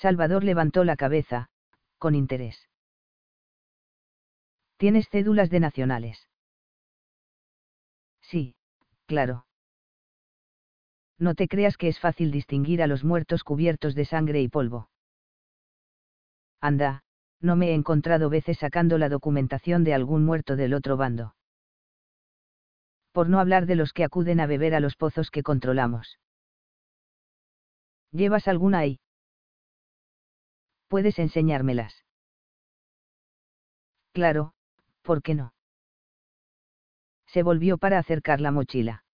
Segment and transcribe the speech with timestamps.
[0.00, 1.48] Salvador levantó la cabeza,
[1.98, 2.68] con interés.
[4.76, 6.28] ¿Tienes cédulas de nacionales?
[8.20, 8.54] Sí,
[9.06, 9.46] claro.
[11.18, 14.88] No te creas que es fácil distinguir a los muertos cubiertos de sangre y polvo.
[16.60, 17.02] Anda,
[17.40, 21.34] no me he encontrado veces sacando la documentación de algún muerto del otro bando.
[23.10, 26.20] Por no hablar de los que acuden a beber a los pozos que controlamos.
[28.12, 29.00] ¿Llevas alguna ahí?
[30.88, 32.04] ¿Puedes enseñármelas?
[34.12, 34.54] Claro,
[35.02, 35.52] ¿por qué no?
[37.26, 39.04] Se volvió para acercar la mochila.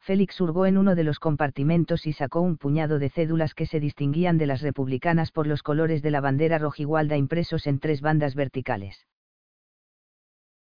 [0.00, 3.78] Félix hurgó en uno de los compartimentos y sacó un puñado de cédulas que se
[3.78, 8.34] distinguían de las republicanas por los colores de la bandera rojigualda impresos en tres bandas
[8.34, 9.06] verticales.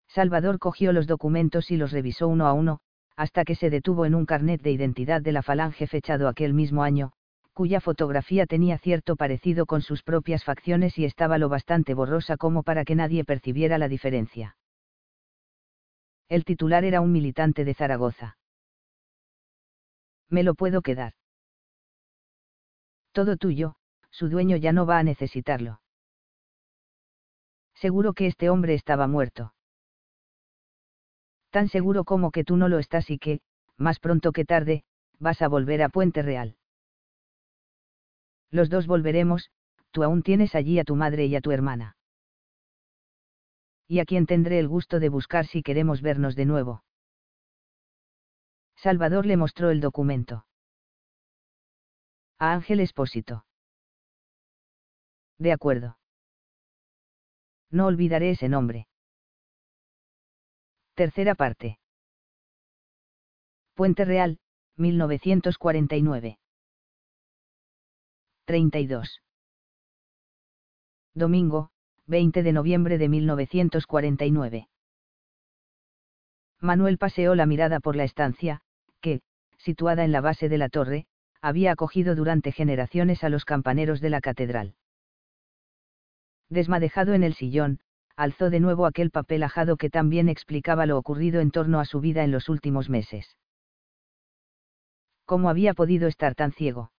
[0.08, 2.80] Salvador cogió los documentos y los revisó uno a uno,
[3.14, 6.82] hasta que se detuvo en un carnet de identidad de la Falange fechado aquel mismo
[6.82, 7.12] año,
[7.60, 12.62] cuya fotografía tenía cierto parecido con sus propias facciones y estaba lo bastante borrosa como
[12.62, 14.56] para que nadie percibiera la diferencia.
[16.30, 18.38] El titular era un militante de Zaragoza.
[20.30, 21.12] Me lo puedo quedar.
[23.12, 23.76] Todo tuyo,
[24.10, 25.82] su dueño ya no va a necesitarlo.
[27.74, 29.52] Seguro que este hombre estaba muerto.
[31.50, 33.42] Tan seguro como que tú no lo estás y que,
[33.76, 34.82] más pronto que tarde,
[35.18, 36.56] vas a volver a Puente Real
[38.50, 39.50] los dos volveremos,
[39.90, 41.96] tú aún tienes allí a tu madre y a tu hermana.
[43.86, 46.84] Y a quien tendré el gusto de buscar si queremos vernos de nuevo.
[48.76, 50.46] Salvador le mostró el documento.
[52.38, 53.44] A Ángel Espósito.
[55.38, 55.98] De acuerdo.
[57.70, 58.88] No olvidaré ese nombre.
[60.94, 61.78] Tercera parte.
[63.74, 64.38] Puente Real,
[64.76, 66.39] 1949.
[68.50, 69.22] 32.
[71.14, 71.70] Domingo,
[72.08, 74.68] 20 de noviembre de 1949.
[76.58, 78.60] Manuel paseó la mirada por la estancia,
[79.00, 79.20] que,
[79.58, 81.06] situada en la base de la torre,
[81.40, 84.74] había acogido durante generaciones a los campaneros de la catedral.
[86.48, 87.78] Desmadejado en el sillón,
[88.16, 92.00] alzó de nuevo aquel papel ajado que también explicaba lo ocurrido en torno a su
[92.00, 93.36] vida en los últimos meses.
[95.24, 96.90] ¿Cómo había podido estar tan ciego?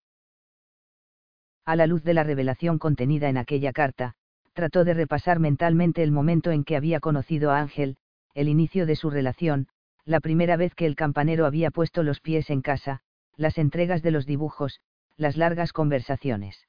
[1.65, 4.15] A la luz de la revelación contenida en aquella carta,
[4.53, 7.97] trató de repasar mentalmente el momento en que había conocido a Ángel,
[8.33, 9.67] el inicio de su relación,
[10.05, 13.01] la primera vez que el campanero había puesto los pies en casa,
[13.35, 14.81] las entregas de los dibujos,
[15.17, 16.67] las largas conversaciones.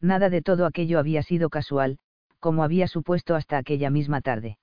[0.00, 1.98] Nada de todo aquello había sido casual,
[2.40, 4.58] como había supuesto hasta aquella misma tarde.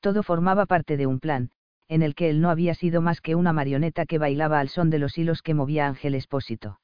[0.00, 1.50] Todo formaba parte de un plan,
[1.88, 4.90] en el que él no había sido más que una marioneta que bailaba al son
[4.90, 6.80] de los hilos que movía Ángel Espósito.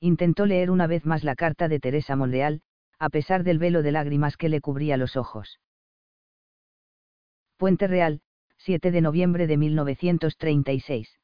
[0.00, 2.60] Intentó leer una vez más la carta de Teresa Monreal,
[2.98, 5.58] a pesar del velo de lágrimas que le cubría los ojos.
[7.56, 8.20] Puente Real,
[8.58, 11.18] 7 de noviembre de 1936.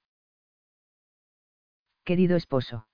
[2.04, 2.86] Querido esposo.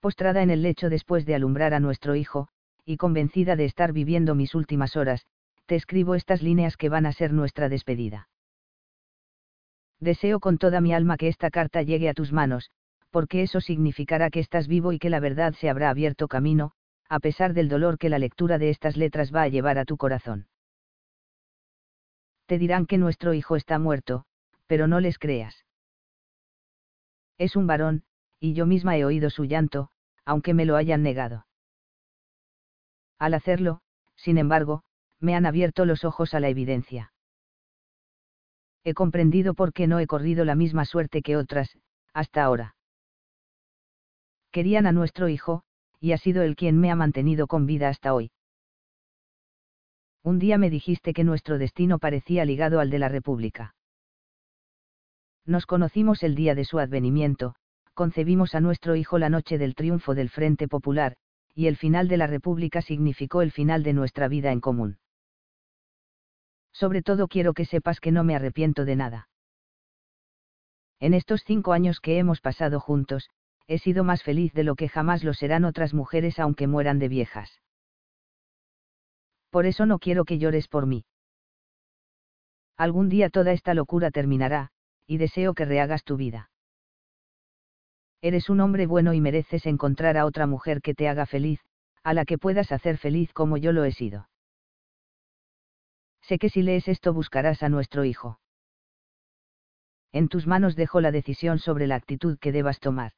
[0.00, 2.48] Postrada en el lecho después de alumbrar a nuestro hijo,
[2.84, 5.26] y convencida de estar viviendo mis últimas horas,
[5.70, 8.28] te escribo estas líneas que van a ser nuestra despedida.
[10.00, 12.72] Deseo con toda mi alma que esta carta llegue a tus manos,
[13.10, 16.72] porque eso significará que estás vivo y que la verdad se habrá abierto camino,
[17.08, 19.96] a pesar del dolor que la lectura de estas letras va a llevar a tu
[19.96, 20.48] corazón.
[22.46, 24.24] Te dirán que nuestro hijo está muerto,
[24.66, 25.64] pero no les creas.
[27.38, 28.02] Es un varón,
[28.40, 29.90] y yo misma he oído su llanto,
[30.24, 31.46] aunque me lo hayan negado.
[33.20, 33.82] Al hacerlo,
[34.16, 34.82] sin embargo,
[35.20, 37.12] me han abierto los ojos a la evidencia.
[38.82, 41.78] He comprendido por qué no he corrido la misma suerte que otras,
[42.14, 42.76] hasta ahora.
[44.50, 45.62] Querían a nuestro hijo,
[46.00, 48.32] y ha sido él quien me ha mantenido con vida hasta hoy.
[50.22, 53.74] Un día me dijiste que nuestro destino parecía ligado al de la República.
[55.46, 57.54] Nos conocimos el día de su advenimiento,
[57.94, 61.16] concebimos a nuestro hijo la noche del triunfo del Frente Popular,
[61.54, 64.98] y el final de la República significó el final de nuestra vida en común.
[66.72, 69.28] Sobre todo quiero que sepas que no me arrepiento de nada.
[71.00, 73.30] En estos cinco años que hemos pasado juntos,
[73.66, 77.08] he sido más feliz de lo que jamás lo serán otras mujeres aunque mueran de
[77.08, 77.60] viejas.
[79.50, 81.04] Por eso no quiero que llores por mí.
[82.76, 84.70] Algún día toda esta locura terminará,
[85.06, 86.50] y deseo que rehagas tu vida.
[88.22, 91.60] Eres un hombre bueno y mereces encontrar a otra mujer que te haga feliz,
[92.02, 94.29] a la que puedas hacer feliz como yo lo he sido.
[96.30, 98.38] Sé que si lees esto buscarás a nuestro hijo.
[100.12, 103.14] En tus manos dejo la decisión sobre la actitud que debas tomar.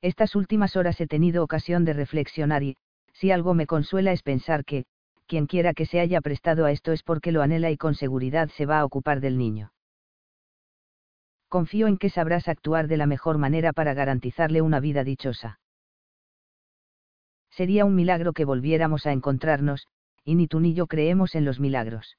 [0.00, 2.78] Estas últimas horas he tenido ocasión de reflexionar y,
[3.12, 4.86] si algo me consuela es pensar que,
[5.26, 8.48] quien quiera que se haya prestado a esto es porque lo anhela y con seguridad
[8.48, 9.74] se va a ocupar del niño.
[11.50, 15.60] Confío en que sabrás actuar de la mejor manera para garantizarle una vida dichosa.
[17.50, 19.88] Sería un milagro que volviéramos a encontrarnos,
[20.24, 22.16] y ni tú ni yo creemos en los milagros.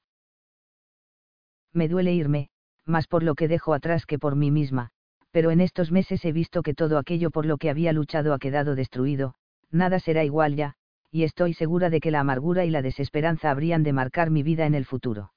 [1.72, 2.48] Me duele irme,
[2.84, 4.90] más por lo que dejo atrás que por mí misma,
[5.30, 8.38] pero en estos meses he visto que todo aquello por lo que había luchado ha
[8.38, 9.34] quedado destruido,
[9.70, 10.74] nada será igual ya,
[11.10, 14.66] y estoy segura de que la amargura y la desesperanza habrían de marcar mi vida
[14.66, 15.32] en el futuro.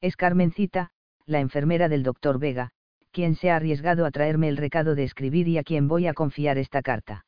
[0.00, 0.90] Es Carmencita,
[1.26, 2.70] la enfermera del doctor Vega,
[3.12, 6.14] quien se ha arriesgado a traerme el recado de escribir y a quien voy a
[6.14, 7.24] confiar esta carta.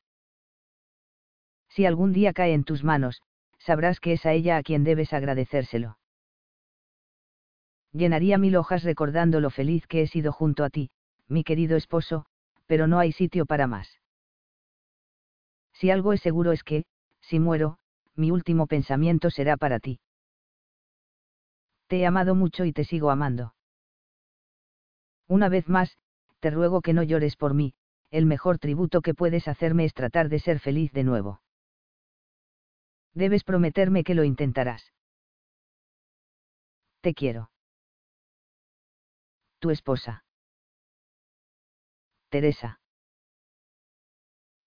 [1.68, 3.22] Si algún día cae en tus manos,
[3.64, 5.98] sabrás que es a ella a quien debes agradecérselo.
[7.92, 10.90] Llenaría mil hojas recordando lo feliz que he sido junto a ti,
[11.28, 12.26] mi querido esposo,
[12.66, 13.88] pero no hay sitio para más.
[15.72, 16.84] Si algo es seguro es que,
[17.20, 17.78] si muero,
[18.14, 19.98] mi último pensamiento será para ti.
[21.86, 23.54] Te he amado mucho y te sigo amando.
[25.26, 25.96] Una vez más,
[26.40, 27.72] te ruego que no llores por mí,
[28.10, 31.40] el mejor tributo que puedes hacerme es tratar de ser feliz de nuevo
[33.14, 34.92] debes prometerme que lo intentarás.
[37.00, 37.50] Te quiero.
[39.58, 40.24] Tu esposa.
[42.28, 42.80] Teresa.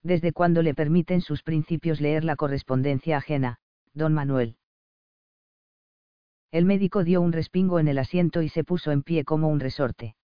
[0.02, 3.60] ¿Desde cuándo le permiten sus principios leer la correspondencia ajena,
[3.94, 4.58] don Manuel?
[6.52, 9.60] El médico dio un respingo en el asiento y se puso en pie como un
[9.60, 10.16] resorte.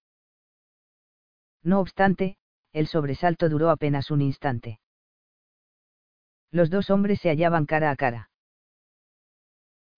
[1.64, 2.38] No obstante,
[2.72, 4.80] el sobresalto duró apenas un instante.
[6.54, 8.30] Los dos hombres se hallaban cara a cara.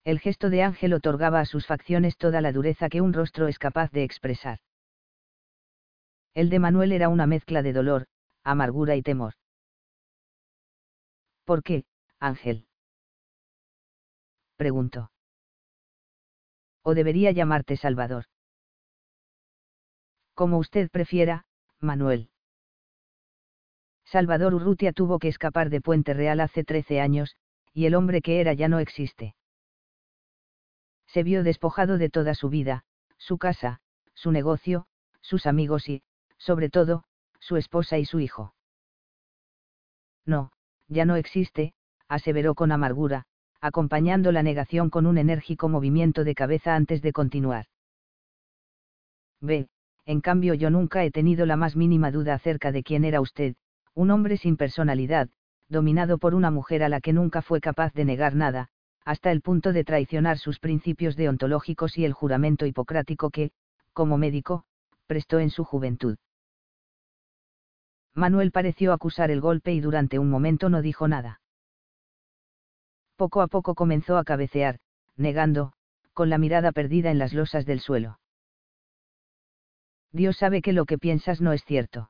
[0.05, 3.59] El gesto de Ángel otorgaba a sus facciones toda la dureza que un rostro es
[3.59, 4.59] capaz de expresar.
[6.33, 8.07] El de Manuel era una mezcla de dolor,
[8.45, 9.33] amargura y temor.
[11.43, 11.83] ¿Por qué,
[12.19, 12.67] Ángel?
[14.55, 15.11] preguntó.
[16.83, 18.27] ¿O debería llamarte Salvador?
[20.33, 21.45] Como usted prefiera,
[21.81, 22.29] Manuel.
[24.05, 27.35] Salvador Urrutia tuvo que escapar de Puente Real hace 13 años,
[27.73, 29.35] y el hombre que era ya no existe.
[31.07, 32.85] Se vio despojado de toda su vida,
[33.17, 33.81] su casa,
[34.13, 34.85] su negocio,
[35.21, 36.03] sus amigos y,
[36.37, 37.03] sobre todo,
[37.39, 38.53] su esposa y su hijo.
[40.25, 40.51] No,
[40.87, 41.73] ya no existe,
[42.07, 43.25] aseveró con amargura,
[43.61, 47.65] acompañando la negación con un enérgico movimiento de cabeza antes de continuar.
[49.41, 49.69] Ve,
[50.05, 53.55] en cambio yo nunca he tenido la más mínima duda acerca de quién era usted,
[53.95, 55.29] un hombre sin personalidad,
[55.69, 58.67] dominado por una mujer a la que nunca fue capaz de negar nada,
[59.05, 63.51] hasta el punto de traicionar sus principios deontológicos y el juramento hipocrático que,
[63.93, 64.65] como médico,
[65.07, 66.17] prestó en su juventud.
[68.13, 71.41] Manuel pareció acusar el golpe y durante un momento no dijo nada.
[73.15, 74.79] Poco a poco comenzó a cabecear,
[75.15, 75.73] negando,
[76.13, 78.19] con la mirada perdida en las losas del suelo.
[80.11, 82.09] Dios sabe que lo que piensas no es cierto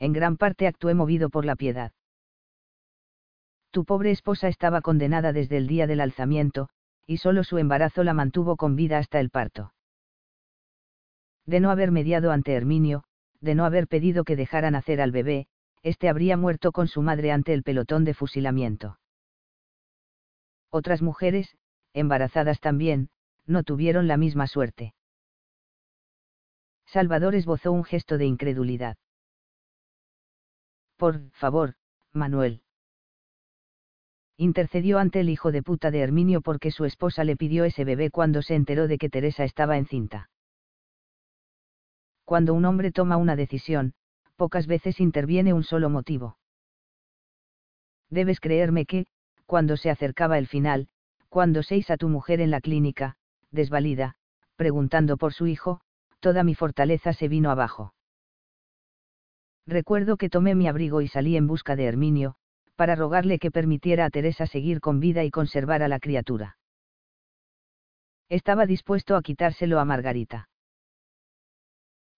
[0.00, 1.92] en gran parte actué movido por la piedad.
[3.70, 6.70] Tu pobre esposa estaba condenada desde el día del alzamiento,
[7.06, 9.72] y solo su embarazo la mantuvo con vida hasta el parto.
[11.46, 13.04] De no haber mediado ante Herminio,
[13.40, 15.46] de no haber pedido que dejaran hacer al bebé,
[15.82, 18.98] éste habría muerto con su madre ante el pelotón de fusilamiento.
[20.70, 21.56] Otras mujeres,
[21.92, 23.08] embarazadas también,
[23.46, 24.94] no tuvieron la misma suerte.
[26.86, 28.96] Salvador esbozó un gesto de incredulidad.
[31.00, 31.76] Por favor,
[32.12, 32.60] Manuel.
[34.36, 38.10] Intercedió ante el hijo de puta de Herminio porque su esposa le pidió ese bebé
[38.10, 40.28] cuando se enteró de que Teresa estaba encinta.
[42.26, 43.94] Cuando un hombre toma una decisión,
[44.36, 46.36] pocas veces interviene un solo motivo.
[48.10, 49.06] Debes creerme que,
[49.46, 50.88] cuando se acercaba el final,
[51.30, 53.16] cuando seis a tu mujer en la clínica,
[53.50, 54.16] desvalida,
[54.56, 55.80] preguntando por su hijo,
[56.20, 57.94] toda mi fortaleza se vino abajo.
[59.66, 62.36] Recuerdo que tomé mi abrigo y salí en busca de Herminio,
[62.76, 66.56] para rogarle que permitiera a Teresa seguir con vida y conservar a la criatura.
[68.28, 70.48] Estaba dispuesto a quitárselo a Margarita.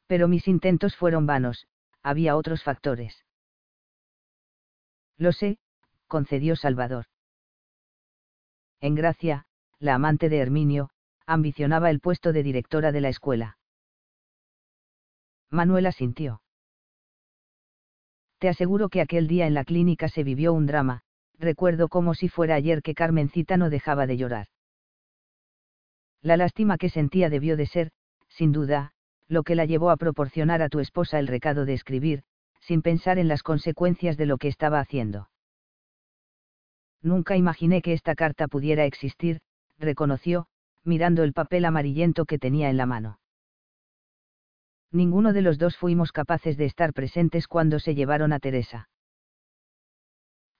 [0.06, 1.66] Pero mis intentos fueron vanos,
[2.02, 3.24] había otros factores.
[5.16, 5.58] Lo sé,
[6.06, 7.06] concedió Salvador.
[8.80, 9.46] En Gracia,
[9.78, 10.90] la amante de Herminio,
[11.26, 13.56] ambicionaba el puesto de directora de la escuela.
[15.50, 16.42] Manuela sintió.
[18.42, 21.02] Te aseguro que aquel día en la clínica se vivió un drama,
[21.38, 24.48] recuerdo como si fuera ayer que Carmencita no dejaba de llorar.
[26.22, 27.92] La lástima que sentía debió de ser,
[28.28, 28.94] sin duda,
[29.28, 32.24] lo que la llevó a proporcionar a tu esposa el recado de escribir,
[32.58, 35.30] sin pensar en las consecuencias de lo que estaba haciendo.
[37.00, 39.40] Nunca imaginé que esta carta pudiera existir,
[39.78, 40.48] reconoció,
[40.82, 43.20] mirando el papel amarillento que tenía en la mano.
[44.92, 48.90] Ninguno de los dos fuimos capaces de estar presentes cuando se llevaron a Teresa.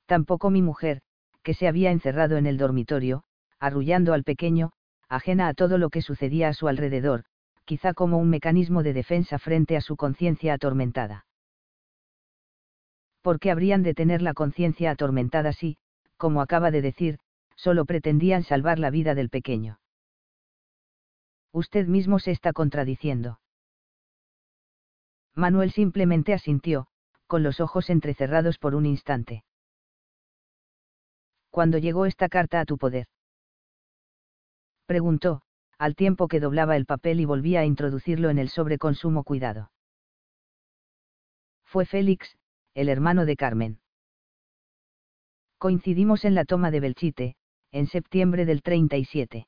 [0.06, 1.02] Tampoco mi mujer,
[1.42, 3.24] que se había encerrado en el dormitorio,
[3.58, 4.72] arrullando al pequeño,
[5.08, 7.24] ajena a todo lo que sucedía a su alrededor,
[7.66, 11.26] quizá como un mecanismo de defensa frente a su conciencia atormentada.
[13.20, 15.76] ¿Por qué habrían de tener la conciencia atormentada si,
[16.16, 17.18] como acaba de decir,
[17.54, 19.78] solo pretendían salvar la vida del pequeño?
[21.52, 23.41] Usted mismo se está contradiciendo.
[25.34, 26.86] Manuel simplemente asintió,
[27.26, 29.44] con los ojos entrecerrados por un instante.
[31.50, 33.06] ¿Cuándo llegó esta carta a tu poder?
[34.86, 35.42] Preguntó,
[35.78, 39.24] al tiempo que doblaba el papel y volvía a introducirlo en el sobre con sumo
[39.24, 39.70] cuidado.
[41.64, 42.36] Fue Félix,
[42.74, 43.80] el hermano de Carmen.
[45.58, 47.36] Coincidimos en la toma de Belchite,
[47.70, 49.46] en septiembre del 37.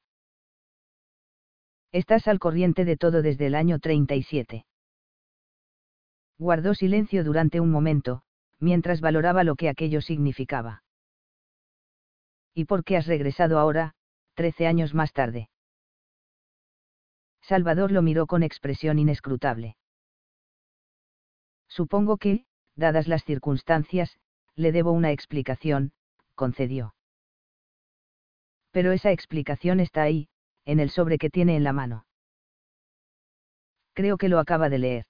[1.93, 4.64] Estás al corriente de todo desde el año 37.
[6.38, 8.23] Guardó silencio durante un momento,
[8.59, 10.83] mientras valoraba lo que aquello significaba.
[12.55, 13.95] ¿Y por qué has regresado ahora,
[14.35, 15.49] trece años más tarde?
[17.43, 19.76] Salvador lo miró con expresión inescrutable.
[21.69, 24.19] Supongo que, dadas las circunstancias,
[24.55, 25.93] le debo una explicación,
[26.35, 26.95] concedió.
[28.71, 30.29] Pero esa explicación está ahí,
[30.64, 32.07] en el sobre que tiene en la mano.
[33.93, 35.07] Creo que lo acaba de leer.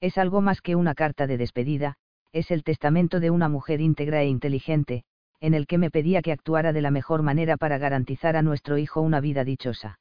[0.00, 1.94] Es algo más que una carta de despedida,
[2.32, 5.04] es el testamento de una mujer íntegra e inteligente,
[5.40, 8.78] en el que me pedía que actuara de la mejor manera para garantizar a nuestro
[8.78, 9.98] hijo una vida dichosa.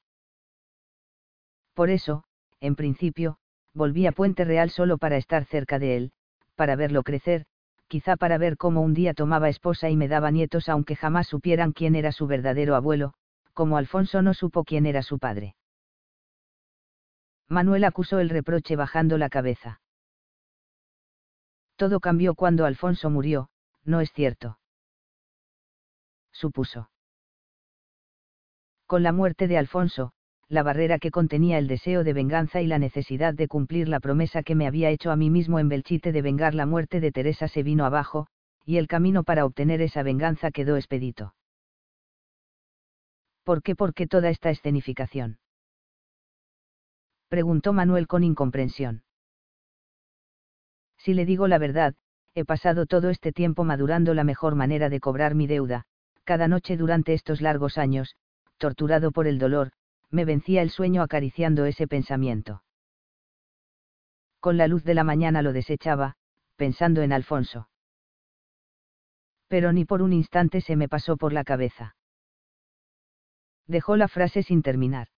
[1.74, 2.24] Por eso,
[2.60, 3.38] en principio,
[3.74, 6.12] volví a Puente Real solo para estar cerca de él,
[6.56, 7.46] para verlo crecer,
[7.88, 11.72] quizá para ver cómo un día tomaba esposa y me daba nietos aunque jamás supieran
[11.72, 13.14] quién era su verdadero abuelo,
[13.54, 15.56] como Alfonso no supo quién era su padre.
[17.50, 19.83] Manuel acusó el reproche bajando la cabeza.
[21.84, 23.50] Todo cambió cuando Alfonso murió,
[23.84, 24.58] ¿no es cierto?
[26.32, 26.90] Supuso.
[28.86, 30.14] Con la muerte de Alfonso,
[30.48, 34.44] la barrera que contenía el deseo de venganza y la necesidad de cumplir la promesa
[34.44, 37.50] que me había hecho a mí mismo en Belchite de vengar la muerte de Teresa
[37.50, 38.28] se vino abajo,
[38.64, 41.36] y el camino para obtener esa venganza quedó expedito.
[43.44, 45.38] ¿Por qué por qué toda esta escenificación?
[47.28, 49.03] Preguntó Manuel con incomprensión.
[51.04, 51.96] Si le digo la verdad,
[52.34, 55.84] he pasado todo este tiempo madurando la mejor manera de cobrar mi deuda,
[56.24, 58.16] cada noche durante estos largos años,
[58.58, 59.74] torturado por el dolor,
[60.12, 62.64] me vencía el sueño acariciando ese pensamiento.
[64.40, 66.16] Con la luz de la mañana lo desechaba,
[66.56, 67.68] pensando en Alfonso.
[69.50, 71.98] Pero ni por un instante se me pasó por la cabeza.
[73.68, 75.10] Dejó la frase sin terminar.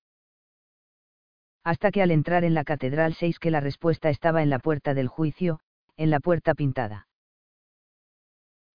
[1.63, 4.95] Hasta que al entrar en la catedral seis que la respuesta estaba en la puerta
[4.95, 5.59] del juicio,
[5.97, 7.07] en la puerta pintada.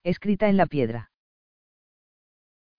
[0.02, 1.10] Escrita en la piedra.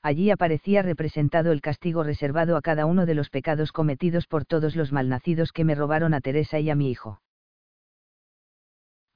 [0.01, 4.75] Allí aparecía representado el castigo reservado a cada uno de los pecados cometidos por todos
[4.75, 7.21] los malnacidos que me robaron a Teresa y a mi hijo.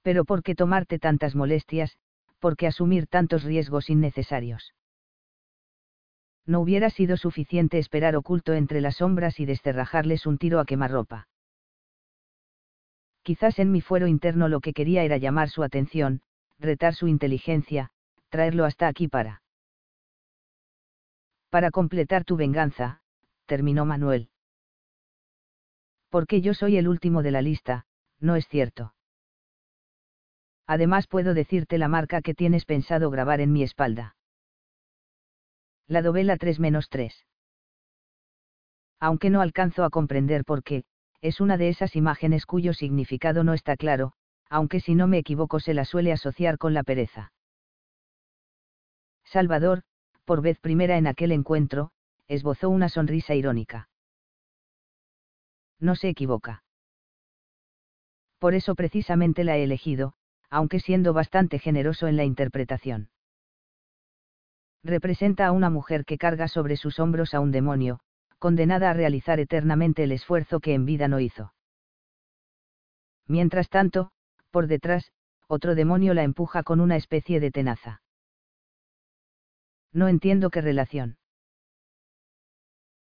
[0.03, 1.97] Pero ¿por qué tomarte tantas molestias,
[2.39, 4.73] por qué asumir tantos riesgos innecesarios?
[6.45, 11.27] no hubiera sido suficiente esperar oculto entre las sombras y descerrajarles un tiro a quemarropa.
[13.25, 16.21] Quizás en mi fuero interno lo que quería era llamar su atención,
[16.59, 17.91] retar su inteligencia,
[18.29, 19.41] traerlo hasta aquí para.
[21.49, 23.01] Para completar tu venganza,
[23.45, 24.29] terminó Manuel.
[26.09, 27.85] Porque yo soy el último de la lista,
[28.19, 28.93] no es cierto.
[30.67, 34.15] Además puedo decirte la marca que tienes pensado grabar en mi espalda
[35.87, 37.13] la dovela 3-3.
[38.99, 40.83] Aunque no alcanzo a comprender por qué,
[41.25, 44.13] es una de esas imágenes cuyo significado no está claro,
[44.47, 47.31] aunque si no me equivoco se la suele asociar con la pereza.
[49.23, 49.81] Salvador,
[50.23, 51.89] por vez primera en aquel encuentro,
[52.27, 53.89] esbozó una sonrisa irónica.
[55.79, 56.63] No se equivoca.
[58.37, 60.13] Por eso precisamente la he elegido,
[60.51, 63.09] aunque siendo bastante generoso en la interpretación.
[64.83, 68.01] Representa a una mujer que carga sobre sus hombros a un demonio,
[68.45, 71.55] condenada a realizar eternamente el esfuerzo que en vida no hizo.
[73.25, 74.11] Mientras tanto,
[74.51, 75.11] por detrás,
[75.47, 78.03] otro demonio la empuja con una especie de tenaza.
[79.91, 81.17] No entiendo qué relación.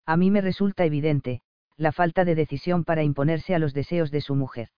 [0.04, 1.40] A mí me resulta evidente,
[1.78, 4.68] la falta de decisión para imponerse a los deseos de su mujer.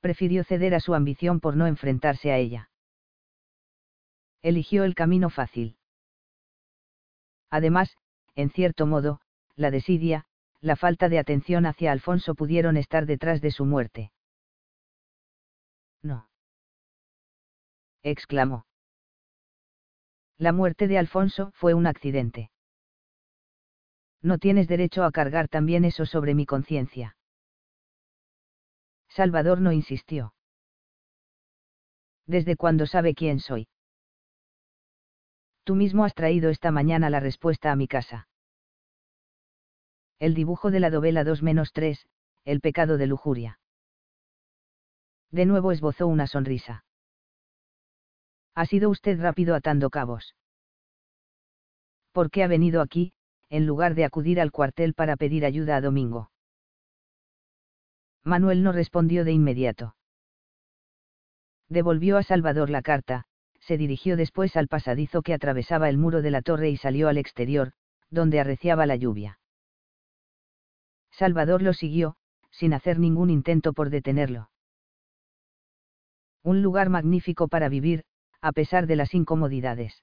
[0.00, 2.68] Prefirió ceder a su ambición por no enfrentarse a ella.
[4.42, 5.78] Eligió el camino fácil.
[7.48, 7.96] Además,
[8.34, 9.20] en cierto modo,
[9.56, 10.26] la desidia,
[10.60, 14.12] la falta de atención hacia Alfonso pudieron estar detrás de su muerte.
[16.02, 16.28] No.
[18.02, 18.66] exclamó.
[20.38, 22.50] La muerte de Alfonso fue un accidente.
[24.22, 27.16] No tienes derecho a cargar también eso sobre mi conciencia.
[29.08, 30.32] Salvador no insistió.
[32.26, 33.68] ¿Desde cuándo sabe quién soy?
[35.64, 38.28] Tú mismo has traído esta mañana la respuesta a mi casa.
[40.18, 42.06] El dibujo de la dovela 2-3,
[42.44, 43.60] el pecado de lujuria.
[45.30, 46.84] De nuevo esbozó una sonrisa.
[48.54, 50.34] Ha sido usted rápido atando cabos.
[52.12, 53.14] ¿Por qué ha venido aquí,
[53.48, 56.30] en lugar de acudir al cuartel para pedir ayuda a Domingo?
[58.24, 59.96] Manuel no respondió de inmediato.
[61.68, 63.24] Devolvió a Salvador la carta,
[63.62, 67.16] se dirigió después al pasadizo que atravesaba el muro de la torre y salió al
[67.16, 67.72] exterior,
[68.10, 69.38] donde arreciaba la lluvia.
[71.12, 72.16] Salvador lo siguió,
[72.50, 74.50] sin hacer ningún intento por detenerlo.
[76.42, 78.04] Un lugar magnífico para vivir,
[78.40, 80.02] a pesar de las incomodidades.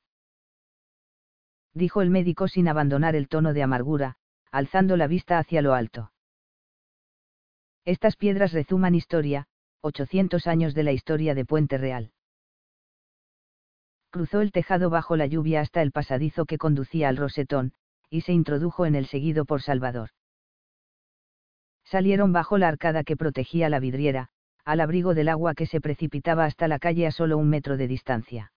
[1.73, 4.15] Dijo el médico sin abandonar el tono de amargura,
[4.51, 6.11] alzando la vista hacia lo alto.
[7.83, 9.47] Estas piedras rezuman historia,
[9.81, 12.13] 800 años de la historia de Puente Real.
[14.11, 17.73] Cruzó el tejado bajo la lluvia hasta el pasadizo que conducía al rosetón,
[18.09, 20.09] y se introdujo en el seguido por Salvador.
[21.85, 24.29] Salieron bajo la arcada que protegía la vidriera,
[24.65, 27.87] al abrigo del agua que se precipitaba hasta la calle a solo un metro de
[27.87, 28.51] distancia.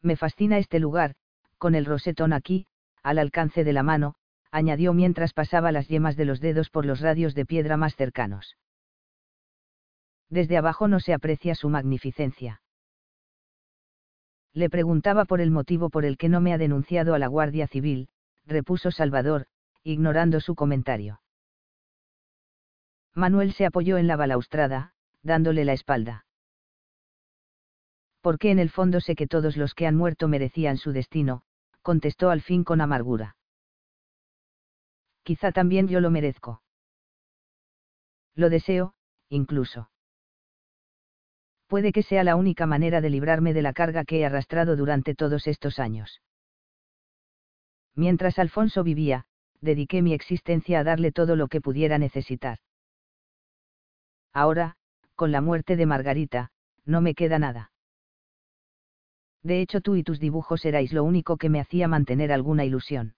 [0.00, 1.14] Me fascina este lugar,
[1.58, 2.66] con el rosetón aquí,
[3.02, 4.14] al alcance de la mano,
[4.50, 8.56] añadió mientras pasaba las yemas de los dedos por los radios de piedra más cercanos.
[10.28, 12.60] Desde abajo no se aprecia su magnificencia.
[14.56, 17.66] Le preguntaba por el motivo por el que no me ha denunciado a la Guardia
[17.66, 18.08] Civil,
[18.46, 19.48] repuso Salvador,
[19.82, 21.20] ignorando su comentario.
[23.12, 26.24] Manuel se apoyó en la balaustrada, dándole la espalda.
[28.22, 31.42] Porque en el fondo sé que todos los que han muerto merecían su destino,
[31.82, 33.36] contestó al fin con amargura.
[35.22, 36.62] Quizá también yo lo merezco.
[38.34, 38.94] Lo deseo,
[39.28, 39.90] incluso.
[41.66, 45.14] Puede que sea la única manera de librarme de la carga que he arrastrado durante
[45.14, 46.22] todos estos años.
[47.94, 49.24] Mientras Alfonso vivía,
[49.60, 52.58] dediqué mi existencia a darle todo lo que pudiera necesitar.
[54.32, 54.76] Ahora,
[55.14, 56.50] con la muerte de Margarita,
[56.84, 57.72] no me queda nada.
[59.42, 63.14] De hecho tú y tus dibujos erais lo único que me hacía mantener alguna ilusión.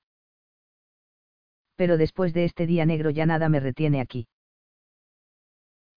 [1.74, 4.28] Pero después de este día negro ya nada me retiene aquí.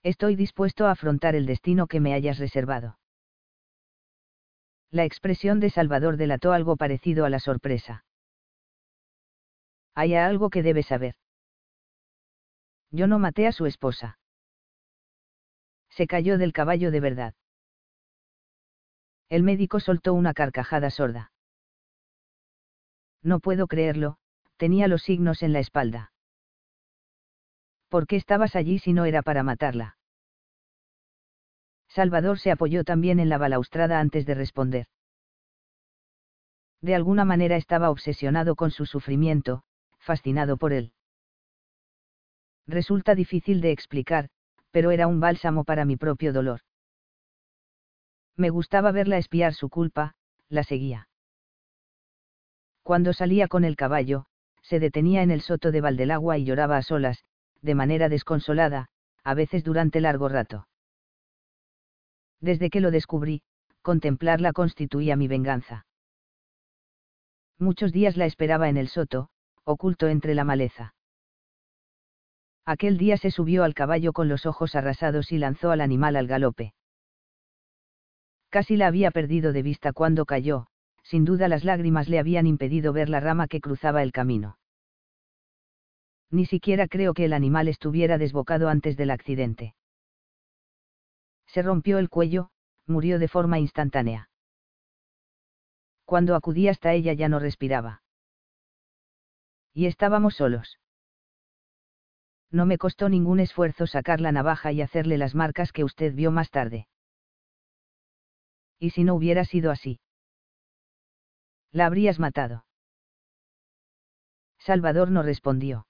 [0.04, 2.98] Estoy dispuesto a afrontar el destino que me hayas reservado.
[4.90, 8.04] La expresión de Salvador delató algo parecido a la sorpresa.
[9.94, 11.16] Hay algo que debes saber.
[12.90, 14.18] Yo no maté a su esposa
[15.92, 17.34] se cayó del caballo de verdad.
[19.30, 21.32] El médico soltó una carcajada sorda.
[23.22, 24.18] No puedo creerlo,
[24.58, 26.12] tenía los signos en la espalda.
[27.92, 29.98] ¿Por qué estabas allí si no era para matarla?
[31.90, 34.88] Salvador se apoyó también en la balaustrada antes de responder.
[36.80, 39.64] De alguna manera estaba obsesionado con su sufrimiento,
[40.00, 40.94] fascinado por él.
[42.66, 44.30] Resulta difícil de explicar,
[44.72, 46.62] pero era un bálsamo para mi propio dolor.
[48.38, 50.16] Me gustaba verla espiar su culpa,
[50.48, 51.10] la seguía.
[52.84, 54.28] Cuando salía con el caballo,
[54.62, 57.26] se detenía en el soto de Valdelagua y lloraba a solas,
[57.62, 58.88] de manera desconsolada,
[59.24, 60.68] a veces durante largo rato.
[62.40, 63.44] Desde que lo descubrí,
[63.82, 65.86] contemplarla constituía mi venganza.
[67.60, 69.30] Muchos días la esperaba en el soto,
[69.64, 70.96] oculto entre la maleza.
[72.66, 76.28] Aquel día se subió al caballo con los ojos arrasados y lanzó al animal al
[76.28, 76.74] galope.
[78.50, 80.68] Casi la había perdido de vista cuando cayó,
[81.04, 84.58] sin duda las lágrimas le habían impedido ver la rama que cruzaba el camino.
[86.32, 89.76] Ni siquiera creo que el animal estuviera desbocado antes del accidente.
[91.46, 92.50] Se rompió el cuello,
[92.88, 94.30] murió de forma instantánea.
[96.06, 98.02] Cuando acudí hasta ella ya no respiraba.
[99.74, 100.80] Y estábamos solos.
[102.50, 106.32] No me costó ningún esfuerzo sacar la navaja y hacerle las marcas que usted vio
[106.32, 106.88] más tarde.
[108.80, 110.00] ¿Y si no hubiera sido así?
[111.72, 112.66] La habrías matado.
[114.60, 115.88] Salvador no respondió.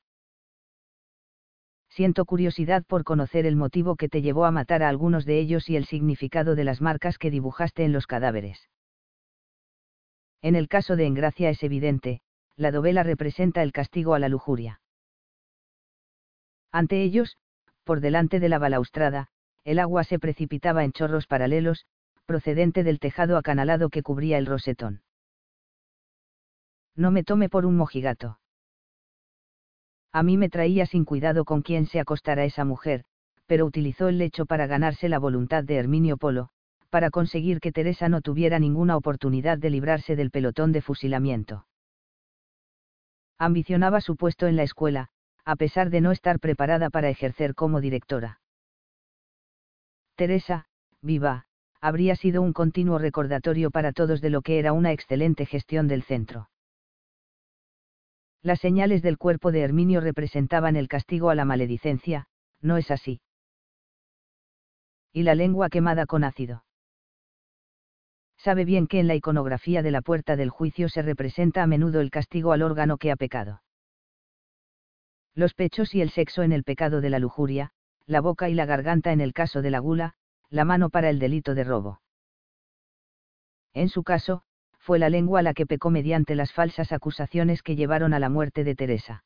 [1.91, 5.69] Siento curiosidad por conocer el motivo que te llevó a matar a algunos de ellos
[5.69, 8.69] y el significado de las marcas que dibujaste en los cadáveres.
[10.41, 12.21] En el caso de Engracia es evidente,
[12.55, 14.79] la dovela representa el castigo a la lujuria.
[16.71, 17.37] Ante ellos,
[17.83, 19.27] por delante de la balaustrada,
[19.65, 21.85] el agua se precipitaba en chorros paralelos,
[22.25, 25.01] procedente del tejado acanalado que cubría el rosetón.
[26.95, 28.40] No me tome por un mojigato.
[30.13, 33.05] A mí me traía sin cuidado con quién se acostara esa mujer,
[33.45, 36.49] pero utilizó el lecho para ganarse la voluntad de Herminio Polo,
[36.89, 41.65] para conseguir que Teresa no tuviera ninguna oportunidad de librarse del pelotón de fusilamiento.
[43.39, 45.07] Ambicionaba su puesto en la escuela,
[45.45, 48.41] a pesar de no estar preparada para ejercer como directora.
[50.15, 50.65] Teresa,
[51.01, 51.45] viva,
[51.79, 56.03] habría sido un continuo recordatorio para todos de lo que era una excelente gestión del
[56.03, 56.50] centro.
[58.41, 62.27] Las señales del cuerpo de Herminio representaban el castigo a la maledicencia,
[62.61, 63.21] ¿no es así?
[65.13, 66.63] Y la lengua quemada con ácido.
[68.37, 72.01] Sabe bien que en la iconografía de la puerta del juicio se representa a menudo
[72.01, 73.61] el castigo al órgano que ha pecado
[75.33, 77.71] los pechos y el sexo en el pecado de la lujuria,
[78.05, 80.15] la boca y la garganta en el caso de la gula,
[80.49, 82.01] la mano para el delito de robo.
[83.73, 84.43] En su caso,
[84.81, 88.63] fue la lengua la que pecó mediante las falsas acusaciones que llevaron a la muerte
[88.63, 89.23] de Teresa.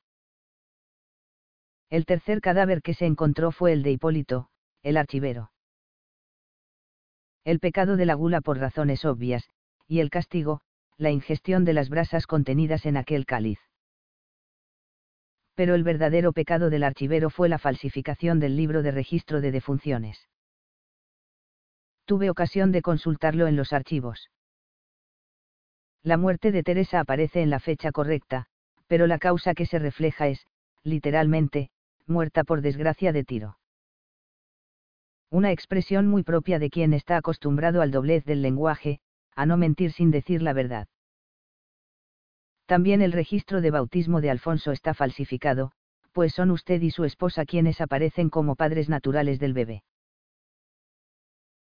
[1.90, 4.50] El tercer cadáver que se encontró fue el de Hipólito,
[4.84, 5.52] el archivero.
[7.44, 9.50] El pecado de la gula por razones obvias,
[9.88, 10.62] y el castigo,
[10.98, 13.60] la ingestión de las brasas contenidas en aquel cáliz
[15.56, 20.28] pero el verdadero pecado del archivero fue la falsificación del libro de registro de defunciones.
[22.04, 24.30] Tuve ocasión de consultarlo en los archivos.
[26.06, 28.46] La muerte de Teresa aparece en la fecha correcta,
[28.86, 30.46] pero la causa que se refleja es,
[30.84, 31.72] literalmente,
[32.06, 33.58] muerta por desgracia de tiro.
[35.32, 39.00] Una expresión muy propia de quien está acostumbrado al doblez del lenguaje,
[39.36, 40.88] a no mentir sin decir la verdad.
[42.68, 45.72] También el registro de bautismo de Alfonso está falsificado,
[46.12, 49.84] pues son usted y su esposa quienes aparecen como padres naturales del bebé.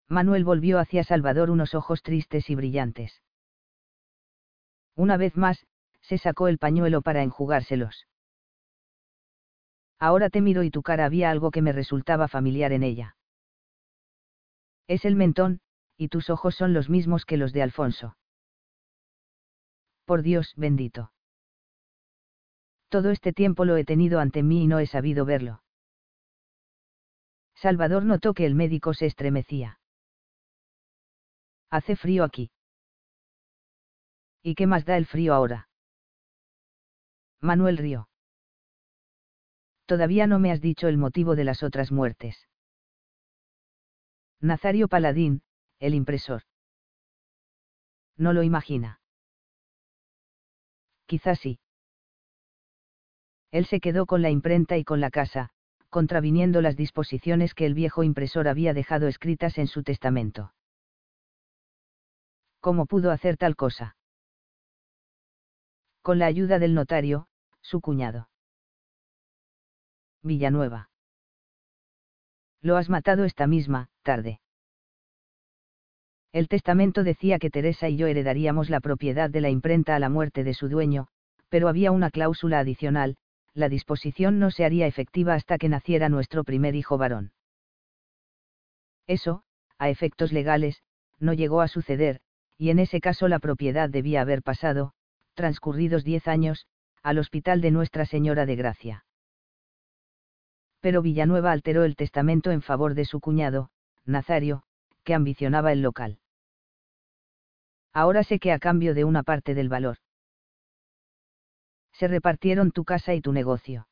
[0.08, 3.19] Manuel volvió hacia Salvador unos ojos tristes y brillantes.
[4.98, 5.66] Una vez más,
[6.02, 8.06] se sacó el pañuelo para enjugárselos.
[9.98, 13.16] Ahora te miro y tu cara había algo que me resultaba familiar en ella.
[14.88, 15.62] Es el mentón,
[15.96, 18.18] y tus ojos son los mismos que los de Alfonso
[20.08, 21.12] por Dios bendito.
[22.88, 25.62] Todo este tiempo lo he tenido ante mí y no he sabido verlo.
[27.56, 29.80] Salvador notó que el médico se estremecía.
[31.70, 32.52] Hace frío aquí.
[34.50, 35.68] ¿Y qué más da el frío ahora?
[37.42, 38.08] Manuel rió.
[39.86, 42.48] Todavía no me has dicho el motivo de las otras muertes.
[44.40, 45.42] Nazario Paladín,
[45.80, 46.44] el impresor.
[48.16, 49.02] No lo imagina
[51.08, 51.60] quizás sí.
[53.52, 55.50] Él se quedó con la imprenta y con la casa,
[55.90, 60.54] contraviniendo las disposiciones que el viejo impresor había dejado escritas en su testamento.
[62.60, 63.98] ¿Cómo pudo hacer tal cosa?
[66.08, 67.28] Con la ayuda del notario,
[67.60, 68.30] su cuñado.
[70.24, 70.89] Villanueva.
[72.62, 74.39] Lo has matado esta misma, tarde.
[76.32, 80.08] El testamento decía que Teresa y yo heredaríamos la propiedad de la imprenta a la
[80.08, 81.10] muerte de su dueño,
[81.50, 83.17] pero había una cláusula adicional,
[83.54, 87.34] la disposición no se haría efectiva hasta que naciera nuestro primer hijo varón.
[89.08, 89.43] Eso,
[89.78, 90.84] a efectos legales,
[91.20, 92.22] no llegó a suceder,
[92.58, 94.93] y en ese caso la propiedad debía haber pasado,
[95.38, 96.65] transcurridos diez años,
[97.04, 99.06] al hospital de Nuestra Señora de Gracia.
[100.80, 103.69] Pero Villanueva alteró el testamento en favor de su cuñado,
[104.04, 104.63] Nazario,
[105.04, 106.17] que ambicionaba el local.
[107.93, 109.97] Ahora sé que a cambio de una parte del valor.
[111.93, 113.88] Se repartieron tu casa y tu negocio.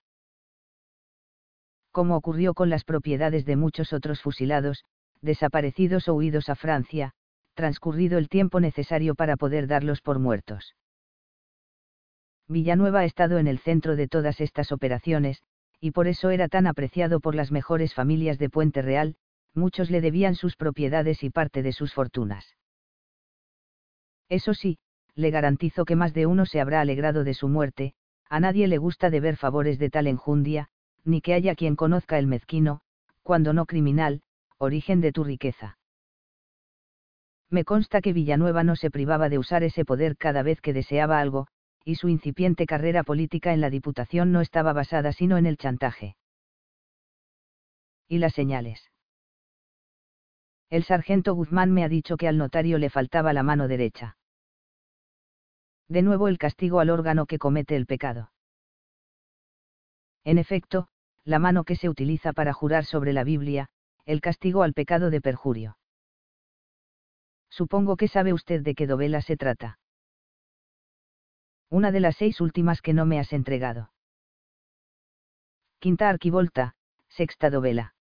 [1.91, 4.83] Como ocurrió con las propiedades de muchos otros fusilados,
[5.21, 7.13] desaparecidos o huidos a Francia,
[7.53, 10.75] transcurrido el tiempo necesario para poder darlos por muertos.
[12.47, 15.41] Villanueva ha estado en el centro de todas estas operaciones,
[15.79, 19.15] y por eso era tan apreciado por las mejores familias de Puente Real,
[19.53, 22.55] muchos le debían sus propiedades y parte de sus fortunas.
[24.29, 24.77] Eso sí,
[25.15, 27.93] le garantizo que más de uno se habrá alegrado de su muerte,
[28.29, 30.69] a nadie le gusta deber favores de tal enjundia,
[31.03, 32.81] ni que haya quien conozca el mezquino,
[33.23, 34.21] cuando no criminal,
[34.57, 35.77] origen de tu riqueza.
[37.49, 41.19] Me consta que Villanueva no se privaba de usar ese poder cada vez que deseaba
[41.19, 41.47] algo,
[41.85, 46.17] y su incipiente carrera política en la Diputación no estaba basada sino en el chantaje.
[48.07, 48.91] Y las señales.
[50.71, 54.17] El sargento Guzmán me ha dicho que al notario le faltaba la mano derecha.
[55.87, 58.31] De nuevo el castigo al órgano que comete el pecado.
[60.23, 60.87] En efecto,
[61.23, 63.69] la mano que se utiliza para jurar sobre la Biblia,
[64.05, 65.77] el castigo al pecado de perjurio.
[67.49, 69.77] Supongo que sabe usted de qué dovela se trata.
[71.75, 73.91] Una de las seis últimas que no me has entregado.
[75.79, 76.73] Quinta arquivolta,
[77.09, 77.95] sexta dovela.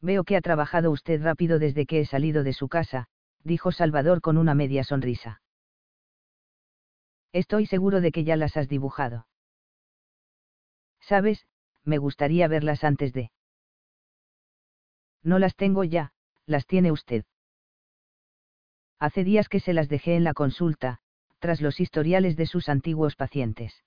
[0.00, 3.08] Veo que ha trabajado usted rápido desde que he salido de su casa,
[3.42, 5.42] dijo Salvador con una media sonrisa.
[7.32, 9.26] Estoy seguro de que ya las has dibujado.
[11.00, 11.44] Sabes,
[11.82, 13.32] me gustaría verlas antes de.
[15.24, 16.12] No las tengo ya,
[16.46, 17.24] las tiene usted.
[19.00, 21.00] Hace días que se las dejé en la consulta,
[21.40, 23.82] tras los historiales de sus antiguos pacientes.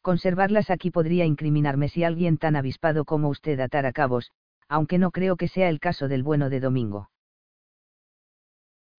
[0.00, 4.32] Conservarlas aquí podría incriminarme si alguien tan avispado como usted atara cabos,
[4.68, 7.10] aunque no creo que sea el caso del bueno de Domingo.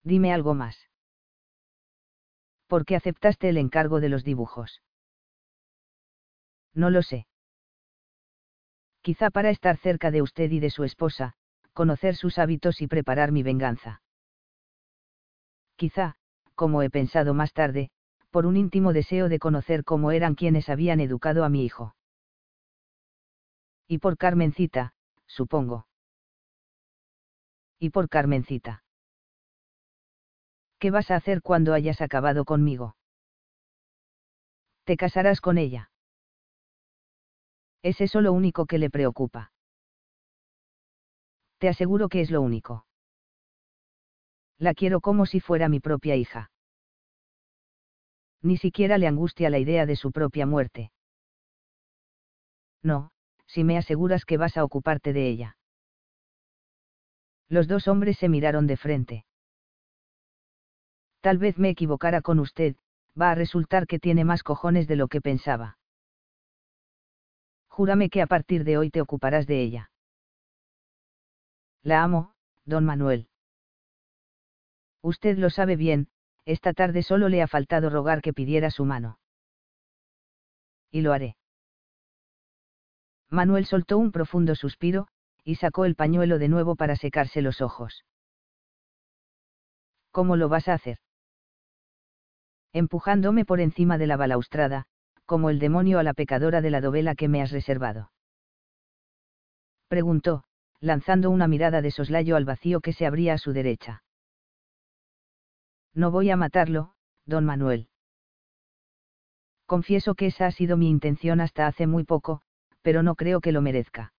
[0.04, 0.78] Dime algo más.
[2.68, 4.82] ¿Por qué aceptaste el encargo de los dibujos?
[6.74, 7.28] No lo sé.
[9.02, 11.34] Quizá para estar cerca de usted y de su esposa,
[11.74, 14.02] conocer sus hábitos y preparar mi venganza.
[15.76, 16.16] Quizá,
[16.56, 17.90] como he pensado más tarde,
[18.32, 21.96] por un íntimo deseo de conocer cómo eran quienes habían educado a mi hijo.
[23.88, 24.94] Y por Carmencita,
[25.28, 25.88] supongo.
[27.80, 28.84] Y por Carmencita.
[30.80, 32.96] ¿Qué vas a hacer cuando hayas acabado conmigo?
[34.84, 35.92] Te casarás con ella.
[37.84, 39.52] ¿Es eso lo único que le preocupa?
[41.58, 42.86] Te aseguro que es lo único.
[44.58, 46.52] La quiero como si fuera mi propia hija.
[48.42, 50.92] Ni siquiera le angustia la idea de su propia muerte.
[52.82, 53.12] No,
[53.48, 55.58] si me aseguras que vas a ocuparte de ella.
[57.48, 59.26] Los dos hombres se miraron de frente.
[61.22, 62.76] Tal vez me equivocara con usted,
[63.20, 65.78] va a resultar que tiene más cojones de lo que pensaba.
[67.68, 69.92] Júrame que a partir de hoy te ocuparás de ella.
[71.82, 72.34] La amo,
[72.66, 73.30] don Manuel.
[75.04, 76.08] Usted lo sabe bien,
[76.46, 79.20] esta tarde solo le ha faltado rogar que pidiera su mano.
[80.92, 81.36] Y lo haré.
[83.30, 85.08] Manuel soltó un profundo suspiro,
[85.44, 88.06] y sacó el pañuelo de nuevo para secarse los ojos.
[90.12, 91.00] ¿Cómo lo vas a hacer?
[92.72, 94.86] Empujándome por encima de la balaustrada,
[95.26, 98.12] como el demonio a la pecadora de la dovela que me has reservado.
[99.90, 100.46] Preguntó,
[100.80, 104.04] lanzando una mirada de soslayo al vacío que se abría a su derecha.
[105.94, 106.94] No voy a matarlo,
[107.26, 107.88] don Manuel.
[109.66, 112.42] Confieso que esa ha sido mi intención hasta hace muy poco,
[112.82, 114.14] pero no creo que lo merezca.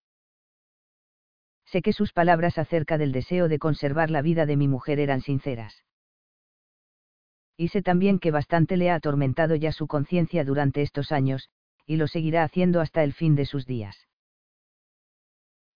[1.67, 5.21] Sé que sus palabras acerca del deseo de conservar la vida de mi mujer eran
[5.21, 5.85] sinceras.
[7.57, 11.51] Y sé también que bastante le ha atormentado ya su conciencia durante estos años,
[11.87, 14.09] y lo seguirá haciendo hasta el fin de sus días.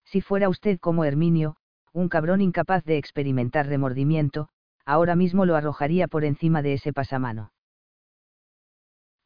[0.04, 1.56] Si fuera usted como Herminio,
[1.92, 4.48] un cabrón incapaz de experimentar remordimiento,
[4.88, 7.52] ahora mismo lo arrojaría por encima de ese pasamano.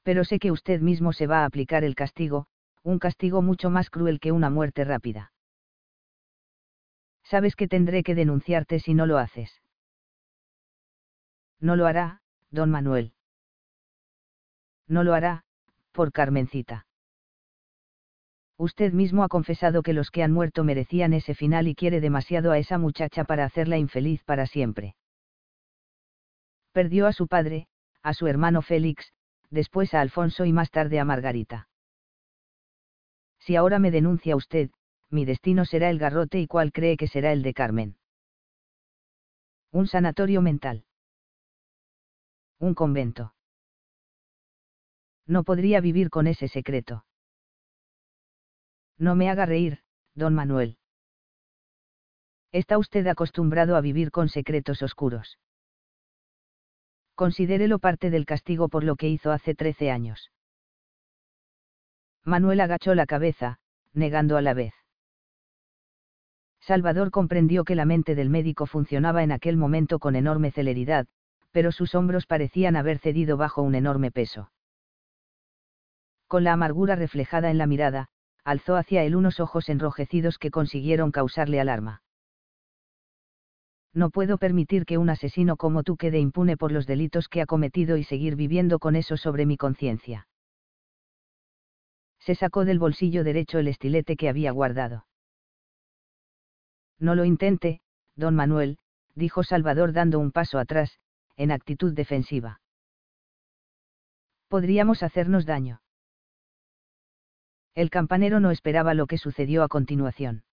[0.03, 2.46] Pero sé que usted mismo se va a aplicar el castigo,
[2.83, 5.33] un castigo mucho más cruel que una muerte rápida.
[7.22, 9.62] Sabes que tendré que denunciarte si no lo haces.
[11.61, 13.12] No lo hará, don Manuel.
[14.88, 15.44] No lo hará,
[15.92, 16.87] por Carmencita.
[18.59, 22.51] Usted mismo ha confesado que los que han muerto merecían ese final y quiere demasiado
[22.51, 24.96] a esa muchacha para hacerla infeliz para siempre.
[26.73, 27.69] Perdió a su padre,
[28.03, 29.13] a su hermano Félix,
[29.51, 31.69] después a Alfonso y más tarde a Margarita.
[33.41, 34.71] Si ahora me denuncia usted,
[35.11, 37.97] mi destino será el garrote y cuál cree que será el de Carmen.
[39.71, 40.87] Un sanatorio mental.
[42.59, 43.35] Un convento.
[45.27, 47.05] No podría vivir con ese secreto.
[48.97, 49.83] No me haga reír,
[50.15, 50.79] don Manuel.
[52.51, 55.39] Está usted acostumbrado a vivir con secretos oscuros
[57.23, 60.33] Considérelo parte del castigo por lo que hizo hace trece años.
[62.25, 63.61] Manuel agachó la cabeza,
[63.93, 64.75] negando a la vez.
[66.59, 71.07] Salvador comprendió que la mente del médico funcionaba en aquel momento con enorme celeridad,
[71.53, 74.51] pero sus hombros parecían haber cedido bajo un enorme peso.
[76.27, 78.09] Con la amargura reflejada en la mirada,
[78.43, 82.02] alzó hacia él unos ojos enrojecidos que consiguieron causarle alarma.
[83.95, 87.47] No puedo permitir que un asesino como tú quede impune por los delitos que ha
[87.47, 90.27] cometido y seguir viviendo con eso sobre mi conciencia.
[92.21, 95.07] Se sacó del bolsillo derecho el estilete que había guardado.
[96.99, 97.81] No lo intente,
[98.15, 98.79] don Manuel,
[99.15, 100.99] dijo Salvador dando un paso atrás,
[101.37, 102.61] en actitud defensiva.
[104.49, 105.83] Podríamos hacernos daño.
[107.75, 110.45] El campanero no esperaba lo que sucedió a continuación.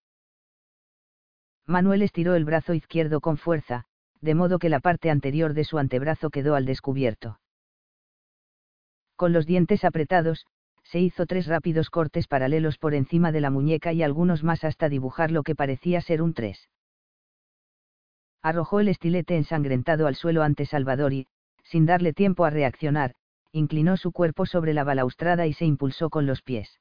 [1.70, 3.84] Manuel estiró el brazo izquierdo con fuerza,
[4.22, 7.40] de modo que la parte anterior de su antebrazo quedó al descubierto.
[9.16, 10.48] Con los dientes apretados,
[10.82, 14.90] se hizo tres rápidos cortes paralelos por encima de la muñeca y algunos más hasta
[14.90, 16.70] dibujar lo que parecía ser un tres.
[18.42, 21.28] Arrojó el estilete ensangrentado al suelo ante Salvador y,
[21.64, 23.14] sin darle tiempo a reaccionar,
[23.52, 26.80] inclinó su cuerpo sobre la balaustrada y se impulsó con los pies.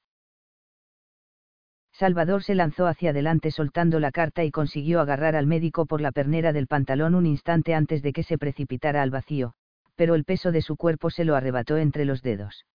[1.98, 6.12] Salvador se lanzó hacia adelante soltando la carta y consiguió agarrar al médico por la
[6.12, 9.54] pernera del pantalón un instante antes de que se precipitara al vacío,
[9.96, 12.66] pero el peso de su cuerpo se lo arrebató entre los dedos.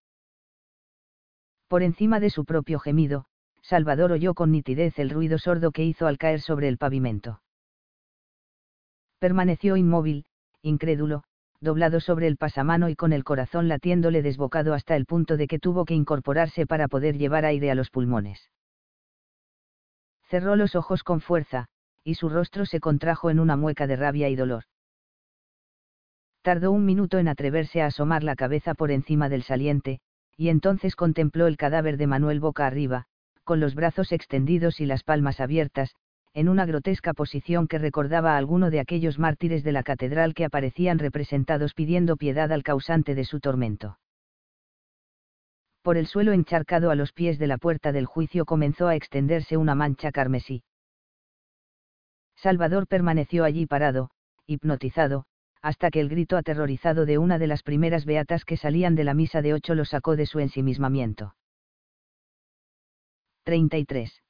[1.69, 3.23] Por encima de su propio gemido,
[3.62, 7.41] Salvador oyó con nitidez el ruido sordo que hizo al caer sobre el pavimento.
[9.19, 10.25] Permaneció inmóvil,
[10.62, 11.23] incrédulo,
[11.62, 15.59] doblado sobre el pasamano y con el corazón latiéndole desbocado hasta el punto de que
[15.59, 18.49] tuvo que incorporarse para poder llevar aire a los pulmones.
[20.34, 21.67] Cerró los ojos con fuerza,
[22.04, 24.63] y su rostro se contrajo en una mueca de rabia y dolor.
[26.41, 30.00] Tardó un minuto en atreverse a asomar la cabeza por encima del saliente,
[30.36, 33.06] y entonces contempló el cadáver de Manuel boca arriba,
[33.43, 35.93] con los brazos extendidos y las palmas abiertas,
[36.34, 40.46] en una grotesca posición que recordaba a alguno de aquellos mártires de la catedral que
[40.46, 44.00] aparecían representados pidiendo piedad al causante de su tormento.
[45.84, 49.58] Por el suelo encharcado a los pies de la puerta del juicio comenzó a extenderse
[49.58, 50.63] una mancha carmesí.
[52.38, 54.10] Salvador permaneció allí parado,
[54.48, 55.26] hipnotizado,
[55.62, 59.13] hasta que el grito aterrorizado de una de las primeras beatas que salían de la
[59.13, 61.36] misa de ocho lo sacó de su ensimismamiento.
[63.43, 64.24] 33.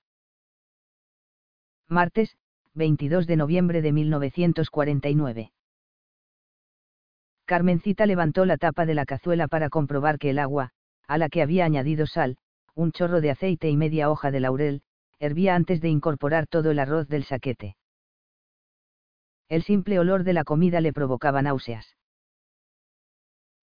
[1.88, 2.36] Martes,
[2.74, 5.52] 22 de noviembre de 1949.
[7.46, 10.72] Carmencita levantó la tapa de la cazuela para comprobar que el agua,
[11.08, 12.38] a la que había añadido sal,
[12.76, 14.82] un chorro de aceite y media hoja de laurel,
[15.20, 17.78] hervía antes de incorporar todo el arroz del saquete.
[19.50, 21.96] El simple olor de la comida le provocaba náuseas.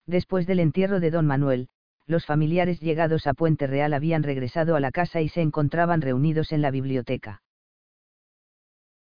[0.06, 1.68] Después del entierro de don Manuel,
[2.06, 6.52] los familiares llegados a Puente Real habían regresado a la casa y se encontraban reunidos
[6.52, 7.42] en la biblioteca.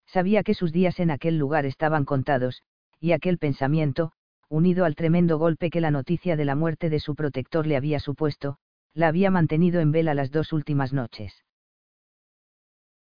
[0.06, 2.64] Sabía que sus días en aquel lugar estaban contados,
[3.00, 4.14] y aquel pensamiento,
[4.54, 8.00] unido al tremendo golpe que la noticia de la muerte de su protector le había
[8.00, 8.58] supuesto,
[8.94, 11.44] la había mantenido en vela las dos últimas noches.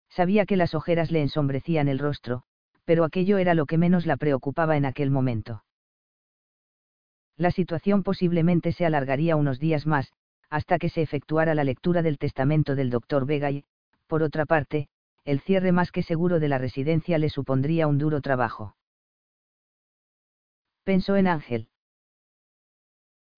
[0.10, 2.42] Sabía que las ojeras le ensombrecían el rostro,
[2.84, 5.64] pero aquello era lo que menos la preocupaba en aquel momento.
[7.38, 10.12] La situación posiblemente se alargaría unos días más,
[10.50, 13.66] hasta que se efectuara la lectura del testamento del doctor Vega y,
[14.08, 14.88] por otra parte,
[15.26, 18.76] el cierre más que seguro de la residencia le supondría un duro trabajo.
[20.86, 21.68] Pensó en Ángel.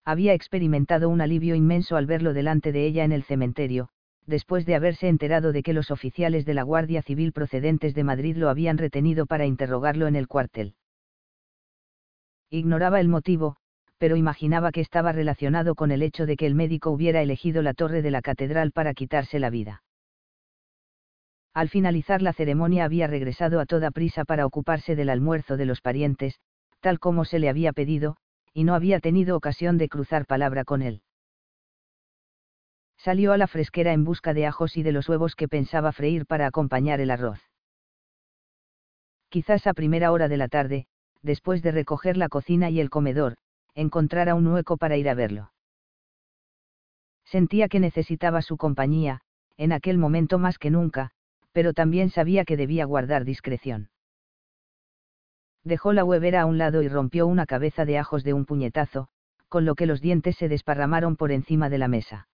[0.03, 3.87] Había experimentado un alivio inmenso al verlo delante de ella en el cementerio,
[4.25, 8.35] después de haberse enterado de que los oficiales de la Guardia Civil procedentes de Madrid
[8.35, 10.75] lo habían retenido para interrogarlo en el cuartel.
[12.49, 13.55] Ignoraba el motivo,
[13.97, 17.73] pero imaginaba que estaba relacionado con el hecho de que el médico hubiera elegido la
[17.73, 19.83] torre de la catedral para quitarse la vida.
[21.53, 25.79] Al finalizar la ceremonia había regresado a toda prisa para ocuparse del almuerzo de los
[25.79, 26.39] parientes,
[26.79, 28.17] tal como se le había pedido,
[28.53, 31.01] y no había tenido ocasión de cruzar palabra con él.
[32.97, 36.25] Salió a la fresquera en busca de ajos y de los huevos que pensaba freír
[36.25, 37.39] para acompañar el arroz.
[39.29, 40.87] Quizás a primera hora de la tarde,
[41.21, 43.37] después de recoger la cocina y el comedor,
[43.75, 45.51] encontrara un hueco para ir a verlo.
[47.25, 49.21] Sentía que necesitaba su compañía,
[49.57, 51.11] en aquel momento más que nunca,
[51.51, 53.89] pero también sabía que debía guardar discreción.
[55.67, 59.09] Dejó la huevera a un lado y rompió una cabeza de ajos de un puñetazo,
[59.49, 62.29] con lo que los dientes se desparramaron por encima de la mesa.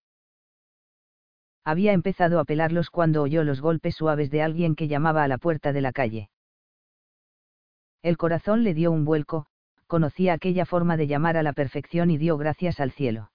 [1.63, 5.39] Había empezado a pelarlos cuando oyó los golpes suaves de alguien que llamaba a la
[5.39, 6.29] puerta de la calle.
[8.03, 9.47] El corazón le dio un vuelco,
[9.87, 13.31] conocía aquella forma de llamar a la perfección y dio gracias al cielo.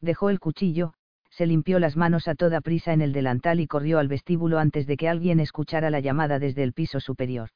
[0.00, 0.94] Dejó el cuchillo,
[1.30, 4.86] se limpió las manos a toda prisa en el delantal y corrió al vestíbulo antes
[4.86, 7.50] de que alguien escuchara la llamada desde el piso superior.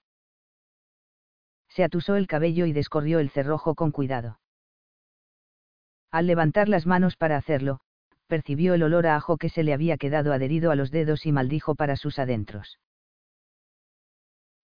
[1.74, 4.38] Se atusó el cabello y descorrió el cerrojo con cuidado.
[6.12, 7.80] Al levantar las manos para hacerlo,
[8.28, 11.32] percibió el olor a ajo que se le había quedado adherido a los dedos y
[11.32, 12.78] maldijo para sus adentros.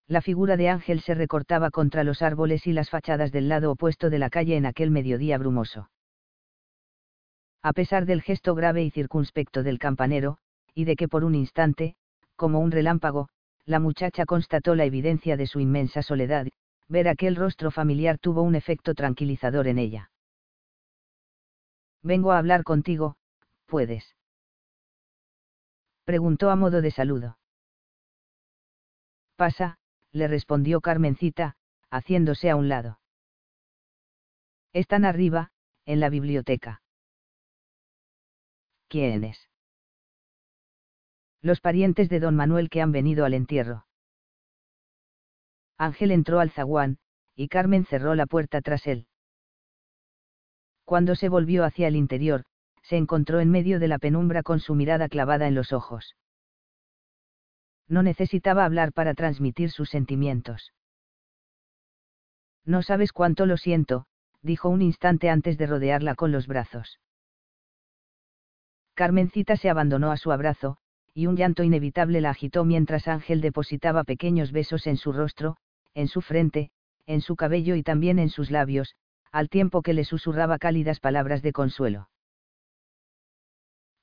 [0.06, 4.08] La figura de Ángel se recortaba contra los árboles y las fachadas del lado opuesto
[4.08, 5.90] de la calle en aquel mediodía brumoso.
[7.60, 10.38] A pesar del gesto grave y circunspecto del campanero,
[10.76, 11.96] y de que por un instante,
[12.36, 13.28] como un relámpago,
[13.66, 16.46] la muchacha constató la evidencia de su inmensa soledad,
[16.90, 20.10] ver aquel rostro familiar tuvo un efecto tranquilizador en ella.
[22.02, 23.16] Vengo a hablar contigo,
[23.66, 24.16] ¿puedes?
[26.04, 27.38] Preguntó a modo de saludo.
[29.36, 29.78] Pasa,
[30.10, 31.54] le respondió Carmencita,
[31.90, 32.98] haciéndose a un lado.
[34.72, 35.52] Están arriba,
[35.86, 36.82] en la biblioteca.
[38.88, 39.48] ¿Quiénes?
[41.40, 43.86] Los parientes de don Manuel que han venido al entierro.
[45.80, 46.98] Ángel entró al zaguán,
[47.34, 49.06] y Carmen cerró la puerta tras él.
[50.84, 52.44] Cuando se volvió hacia el interior,
[52.82, 56.14] se encontró en medio de la penumbra con su mirada clavada en los ojos
[57.90, 60.72] no necesitaba hablar para transmitir sus sentimientos.
[62.64, 64.06] No sabes cuánto lo siento,
[64.42, 67.00] dijo un instante antes de rodearla con los brazos.
[68.94, 70.76] Carmencita se abandonó a su abrazo,
[71.14, 75.56] y un llanto inevitable la agitó mientras Ángel depositaba pequeños besos en su rostro,
[75.94, 76.70] en su frente,
[77.06, 78.94] en su cabello y también en sus labios,
[79.32, 82.08] al tiempo que le susurraba cálidas palabras de consuelo.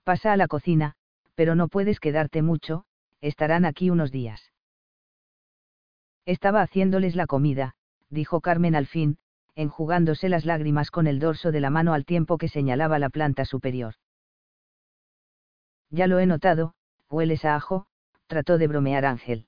[0.04, 0.96] Pasa a la cocina,
[1.36, 2.86] pero no puedes quedarte mucho,
[3.22, 4.52] estarán aquí unos días.
[6.26, 7.76] Estaba haciéndoles la comida,
[8.10, 9.18] dijo Carmen al fin,
[9.56, 13.44] enjugándose las lágrimas con el dorso de la mano al tiempo que señalaba la planta
[13.44, 13.96] superior.
[15.90, 16.74] Ya lo he notado,
[17.10, 17.88] hueles a ajo,
[18.28, 19.48] trató de bromear Ángel.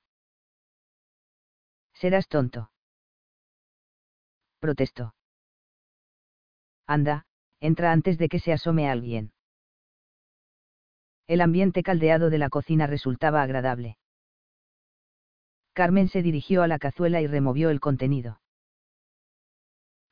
[1.99, 2.71] Serás tonto.
[4.61, 5.15] Protestó.
[6.87, 7.25] Anda,
[7.59, 9.33] entra antes de que se asome alguien.
[11.27, 13.97] El ambiente caldeado de la cocina resultaba agradable.
[15.73, 18.39] Carmen se dirigió a la cazuela y removió el contenido.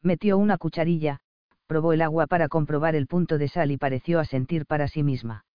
[0.01, 1.21] Metió una cucharilla,
[1.67, 5.45] probó el agua para comprobar el punto de sal y pareció asentir para sí misma.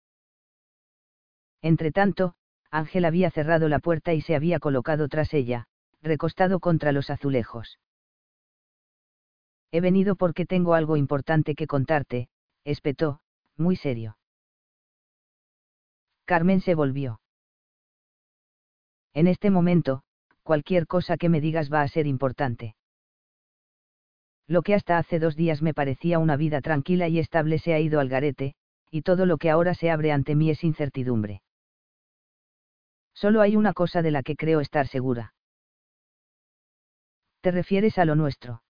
[1.61, 2.37] Entretanto,
[2.71, 5.69] Ángel había cerrado la puerta y se había colocado tras ella,
[6.03, 7.79] recostado contra los azulejos.
[9.71, 12.29] He venido porque tengo algo importante que contarte,
[12.65, 13.21] espetó,
[13.57, 14.19] muy serio.
[16.25, 17.21] Carmen se volvió.
[19.15, 20.03] En este momento,
[20.43, 22.75] cualquier cosa que me digas va a ser importante.
[24.47, 27.81] Lo que hasta hace dos días me parecía una vida tranquila y estable se ha
[27.81, 28.55] ido al garete,
[28.91, 31.43] y todo lo que ahora se abre ante mí es incertidumbre.
[33.15, 35.33] Solo hay una cosa de la que creo estar segura.
[37.43, 38.63] ¿Te refieres a lo nuestro?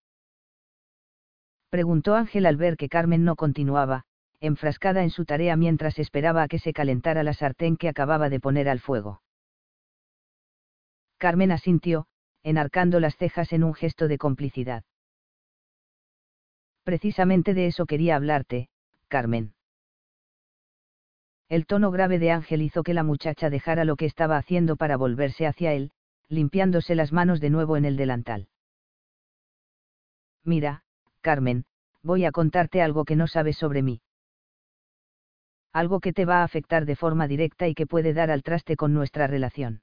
[1.69, 4.05] Preguntó Ángel al ver que Carmen no continuaba,
[4.41, 8.41] enfrascada en su tarea mientras esperaba a que se calentara la sartén que acababa de
[8.41, 9.23] poner al fuego.
[11.19, 12.07] Carmen asintió,
[12.43, 14.85] enarcando las cejas en un gesto de complicidad.
[16.83, 18.71] Precisamente de eso quería hablarte,
[19.09, 19.55] Carmen.
[21.51, 24.97] El tono grave de Ángel hizo que la muchacha dejara lo que estaba haciendo para
[24.97, 25.91] volverse hacia él,
[26.29, 28.49] limpiándose las manos de nuevo en el delantal.
[30.45, 30.83] Mira,
[31.21, 31.65] Carmen,
[32.03, 34.03] voy a contarte algo que no sabes sobre mí
[35.73, 38.77] algo que te va a afectar de forma directa y que puede dar al traste
[38.77, 39.83] con nuestra relación.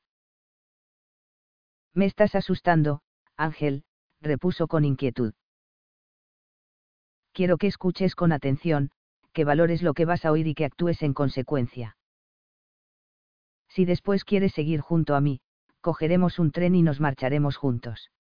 [1.93, 3.01] Me estás asustando,
[3.36, 3.84] Ángel,
[4.22, 5.34] repuso con inquietud.
[7.34, 8.91] Quiero que escuches con atención,
[9.34, 11.97] que valores lo que vas a oír y que actúes en consecuencia.
[13.70, 15.41] Si después quieres seguir junto a mí,
[15.82, 18.12] cogeremos un tren y nos marcharemos juntos.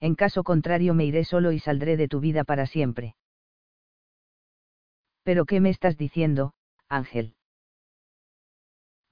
[0.00, 3.16] En caso contrario me iré solo y saldré de tu vida para siempre.
[5.22, 6.52] ¿Pero qué me estás diciendo,
[6.88, 7.34] Ángel?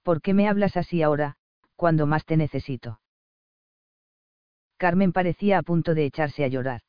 [0.02, 1.36] ¿Por qué me hablas así ahora,
[1.76, 3.00] cuando más te necesito?
[4.76, 6.82] Carmen parecía a punto de echarse a llorar.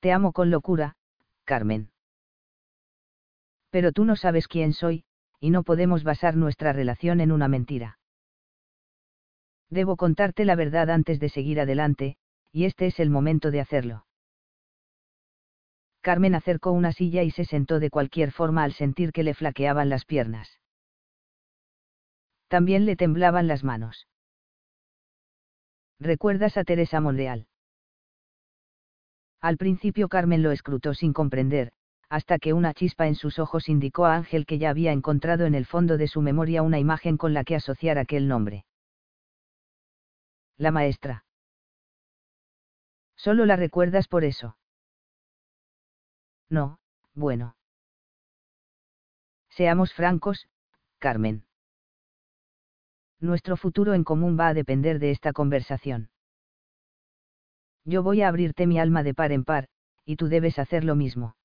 [0.00, 0.96] Te amo con locura,
[1.44, 1.92] Carmen.
[3.70, 5.04] Pero tú no sabes quién soy,
[5.38, 7.98] y no podemos basar nuestra relación en una mentira.
[9.72, 12.16] Debo contarte la verdad antes de seguir adelante,
[12.52, 14.04] y este es el momento de hacerlo.
[16.02, 19.88] Carmen acercó una silla y se sentó de cualquier forma al sentir que le flaqueaban
[19.88, 20.60] las piernas.
[22.48, 24.08] También le temblaban las manos.
[25.98, 27.46] ¿Recuerdas a Teresa Monreal?
[29.40, 31.72] Al principio Carmen lo escrutó sin comprender,
[32.10, 35.54] hasta que una chispa en sus ojos indicó a Ángel que ya había encontrado en
[35.54, 38.66] el fondo de su memoria una imagen con la que asociar aquel nombre.
[40.62, 41.24] La maestra.
[43.16, 44.56] ¿Solo la recuerdas por eso?
[46.48, 46.78] No,
[47.14, 47.56] bueno.
[49.50, 50.48] Seamos francos,
[50.98, 51.44] Carmen.
[53.18, 56.10] Nuestro futuro en común va a depender de esta conversación.
[57.84, 59.68] Yo voy a abrirte mi alma de par en par,
[60.04, 61.36] y tú debes hacer lo mismo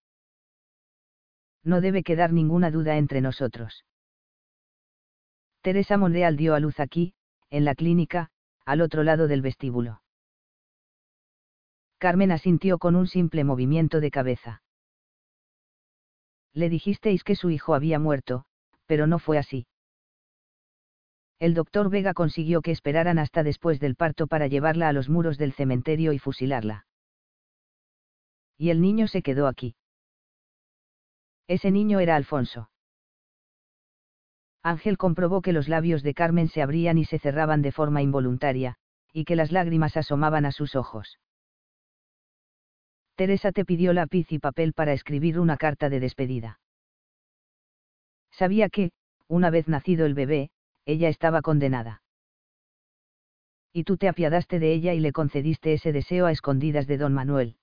[1.68, 3.84] no debe quedar ninguna duda entre nosotros.
[5.61, 7.13] Teresa Monreal dio a luz aquí,
[7.49, 8.30] en la clínica,
[8.68, 10.01] al otro lado del vestíbulo.
[11.99, 14.61] Carmen asintió con un simple movimiento de cabeza.
[16.53, 18.43] Le dijisteis que su hijo había muerto,
[18.86, 19.68] pero no fue así.
[21.39, 25.38] El doctor Vega consiguió que esperaran hasta después del parto para llevarla a los muros
[25.38, 26.88] del cementerio y fusilarla.
[28.57, 29.78] Y el niño se quedó aquí.
[31.47, 32.70] Ese niño era Alfonso.
[34.63, 38.75] Ángel comprobó que los labios de Carmen se abrían y se cerraban de forma involuntaria,
[39.13, 41.19] y que las lágrimas asomaban a sus ojos.
[43.15, 46.59] Teresa te pidió lápiz y papel para escribir una carta de despedida.
[48.31, 48.91] Sabía que,
[49.27, 50.51] una vez nacido el bebé,
[50.85, 52.03] ella estaba condenada.
[53.73, 57.13] Y tú te apiadaste de ella y le concediste ese deseo a escondidas de don
[57.13, 57.57] Manuel.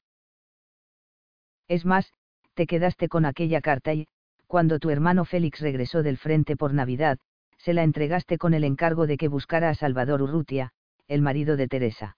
[1.69, 2.13] Es más,
[2.55, 4.07] te quedaste con aquella carta y,
[4.55, 7.19] cuando tu hermano Félix regresó del frente por Navidad,
[7.59, 10.71] se la entregaste con el encargo de que buscara a Salvador Urrutia,
[11.09, 12.17] el marido de Teresa.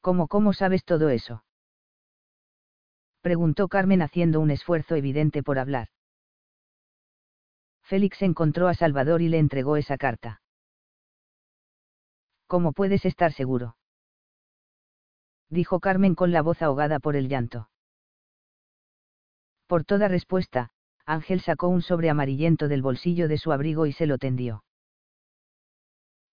[0.00, 1.44] ¿Cómo, cómo sabes todo eso?
[3.20, 5.88] preguntó Carmen haciendo un esfuerzo evidente por hablar.
[7.82, 10.40] Félix encontró a Salvador y le entregó esa carta.
[12.46, 13.76] ¿Cómo puedes estar seguro?
[15.50, 17.68] dijo Carmen con la voz ahogada por el llanto.
[19.72, 20.68] Por toda respuesta,
[21.06, 24.64] Ángel sacó un sobre amarillento del bolsillo de su abrigo y se lo tendió.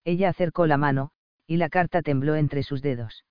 [0.04, 1.12] Ella acercó la mano,
[1.46, 3.24] y la carta tembló entre sus dedos.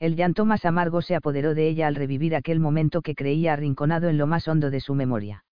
[0.00, 4.08] El llanto más amargo se apoderó de ella al revivir aquel momento que creía arrinconado
[4.08, 5.44] en lo más hondo de su memoria.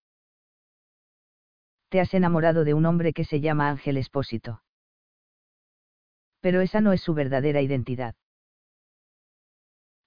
[1.91, 4.65] Te has enamorado de un hombre que se llama Ángel Espósito.
[6.41, 8.17] Pero esa no es su verdadera identidad.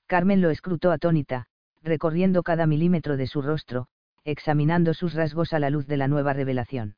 [0.05, 1.47] Carmen lo escrutó atónita,
[1.83, 3.87] recorriendo cada milímetro de su rostro,
[4.23, 6.95] examinando sus rasgos a la luz de la nueva revelación.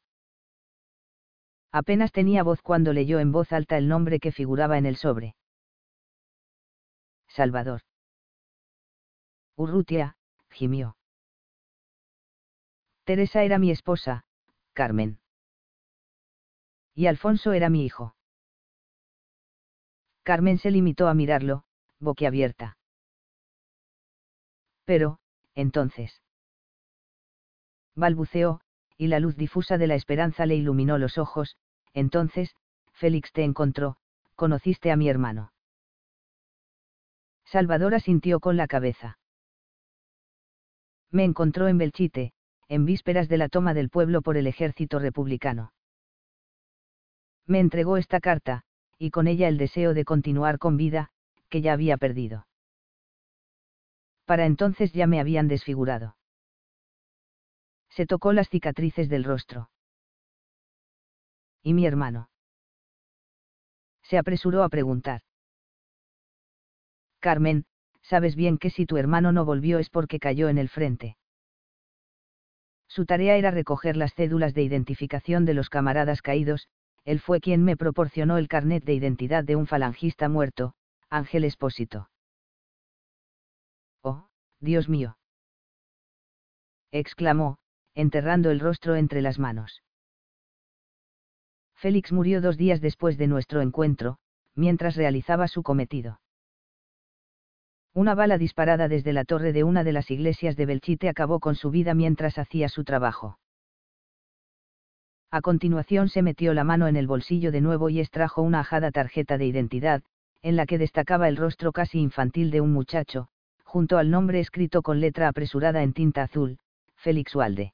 [1.71, 5.35] Apenas tenía voz cuando leyó en voz alta el nombre que figuraba en el sobre.
[7.27, 7.81] Salvador.
[9.57, 10.17] Urrutia,
[10.49, 10.95] gimió.
[13.03, 14.25] Teresa era mi esposa,
[14.73, 15.19] Carmen.
[16.93, 18.15] Y Alfonso era mi hijo.
[20.23, 21.65] Carmen se limitó a mirarlo,
[21.99, 22.77] boquiabierta.
[24.85, 25.19] Pero,
[25.55, 26.21] entonces.
[27.95, 28.61] Balbuceó,
[28.97, 31.57] y la luz difusa de la esperanza le iluminó los ojos,
[31.93, 32.55] entonces,
[32.93, 33.97] Félix te encontró,
[34.35, 35.51] conociste a mi hermano.
[37.45, 39.17] Salvador asintió con la cabeza.
[41.11, 42.33] Me encontró en Belchite,
[42.67, 45.73] en vísperas de la toma del pueblo por el ejército republicano.
[47.45, 48.63] Me entregó esta carta,
[48.97, 51.11] y con ella el deseo de continuar con vida,
[51.49, 52.45] que ya había perdido
[54.25, 56.17] para entonces ya me habían desfigurado.
[57.89, 59.69] Se tocó las cicatrices del rostro.
[61.63, 62.29] ¿Y mi hermano?
[64.03, 65.21] Se apresuró a preguntar.
[67.19, 67.65] Carmen,
[68.03, 71.17] sabes bien que si tu hermano no volvió es porque cayó en el frente.
[72.87, 76.67] Su tarea era recoger las cédulas de identificación de los camaradas caídos,
[77.03, 80.75] él fue quien me proporcionó el carnet de identidad de un falangista muerto,
[81.09, 82.09] Ángel Espósito.
[84.65, 85.17] Dios mío.
[86.91, 87.57] exclamó,
[87.93, 89.83] enterrando el rostro entre las manos.
[91.75, 94.17] Félix murió dos días después de nuestro encuentro,
[94.55, 96.19] mientras realizaba su cometido.
[97.93, 101.55] Una bala disparada desde la torre de una de las iglesias de Belchite acabó con
[101.55, 103.39] su vida mientras hacía su trabajo.
[105.31, 108.91] A continuación se metió la mano en el bolsillo de nuevo y extrajo una ajada
[108.91, 110.01] tarjeta de identidad,
[110.41, 113.29] en la que destacaba el rostro casi infantil de un muchacho,
[113.75, 116.59] junto al nombre escrito con letra apresurada en tinta azul,
[116.95, 117.73] Félix Walde.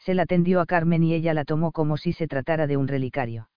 [0.00, 2.88] Se la tendió a Carmen y ella la tomó como si se tratara de un
[2.88, 3.48] relicario.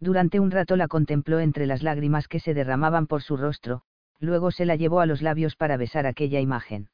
[0.00, 3.82] Durante un rato la contempló entre las lágrimas que se derramaban por su rostro,
[4.18, 6.90] luego se la llevó a los labios para besar aquella imagen.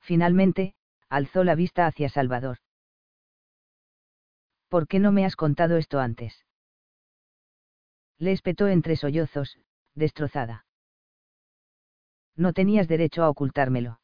[0.00, 0.74] Finalmente,
[1.08, 2.58] alzó la vista hacia Salvador.
[4.68, 6.44] ¿Por qué no me has contado esto antes?
[8.18, 9.56] Le espetó entre sollozos,
[9.94, 10.64] destrozada.
[12.36, 14.00] No tenías derecho a ocultármelo.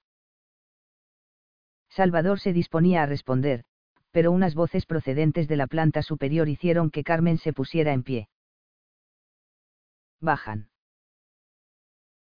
[1.88, 3.64] Salvador se disponía a responder,
[4.10, 8.28] pero unas voces procedentes de la planta superior hicieron que Carmen se pusiera en pie.
[10.20, 10.70] Bajan.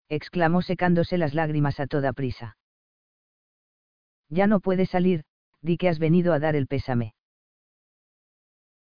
[0.10, 2.58] exclamó secándose las lágrimas a toda prisa.
[4.30, 5.26] Ya no puedes salir,
[5.62, 7.14] di que has venido a dar el pésame.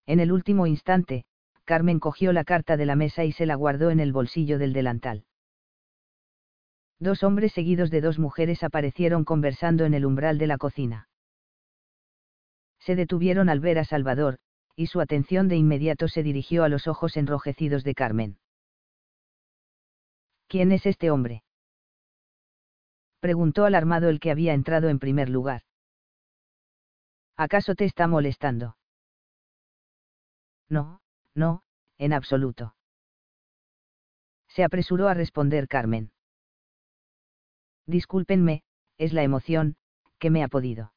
[0.06, 1.26] En el último instante,
[1.66, 4.74] Carmen cogió la carta de la mesa y se la guardó en el bolsillo del
[4.74, 5.26] delantal.
[7.00, 11.10] Dos hombres seguidos de dos mujeres aparecieron conversando en el umbral de la cocina.
[12.80, 14.40] Se detuvieron al ver a Salvador,
[14.76, 18.40] y su atención de inmediato se dirigió a los ojos enrojecidos de Carmen.
[20.48, 21.44] ¿Quién es este hombre?
[23.20, 25.62] preguntó alarmado el que había entrado en primer lugar.
[27.38, 28.76] ¿Acaso te está molestando?
[30.68, 31.00] No,
[31.36, 31.62] no,
[31.98, 32.76] en absoluto.
[34.48, 36.12] Se apresuró a responder Carmen.
[37.88, 38.64] Discúlpenme,
[38.98, 39.76] es la emoción,
[40.20, 40.94] que me ha podido.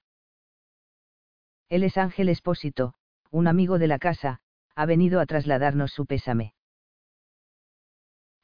[1.68, 2.94] Él es Ángel Espósito,
[3.30, 4.40] un amigo de la casa,
[4.74, 6.54] ha venido a trasladarnos su pésame.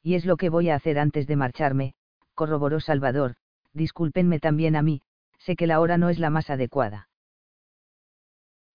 [0.01, 1.95] Y es lo que voy a hacer antes de marcharme,
[2.33, 3.35] corroboró Salvador,
[3.71, 5.01] discúlpenme también a mí,
[5.39, 7.07] sé que la hora no es la más adecuada.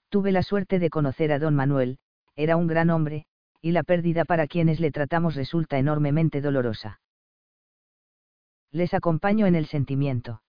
[0.09, 1.99] Tuve la suerte de conocer a don Manuel,
[2.39, 3.27] era un gran hombre,
[3.61, 7.01] y la pérdida para quienes le tratamos resulta enormemente dolorosa.
[8.71, 10.41] Les acompaño en el sentimiento.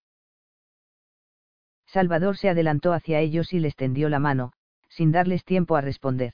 [1.87, 4.53] Salvador se adelantó hacia ellos y les tendió la mano,
[4.87, 6.33] sin darles tiempo a responder.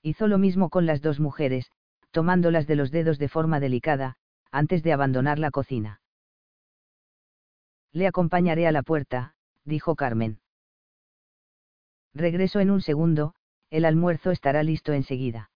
[0.00, 1.70] Hizo lo mismo con las dos mujeres,
[2.10, 4.16] tomándolas de los dedos de forma delicada,
[4.50, 6.00] antes de abandonar la cocina.
[7.92, 10.40] Le acompañaré a la puerta, dijo Carmen.
[12.14, 13.34] Regreso en un segundo,
[13.70, 15.50] el almuerzo estará listo enseguida.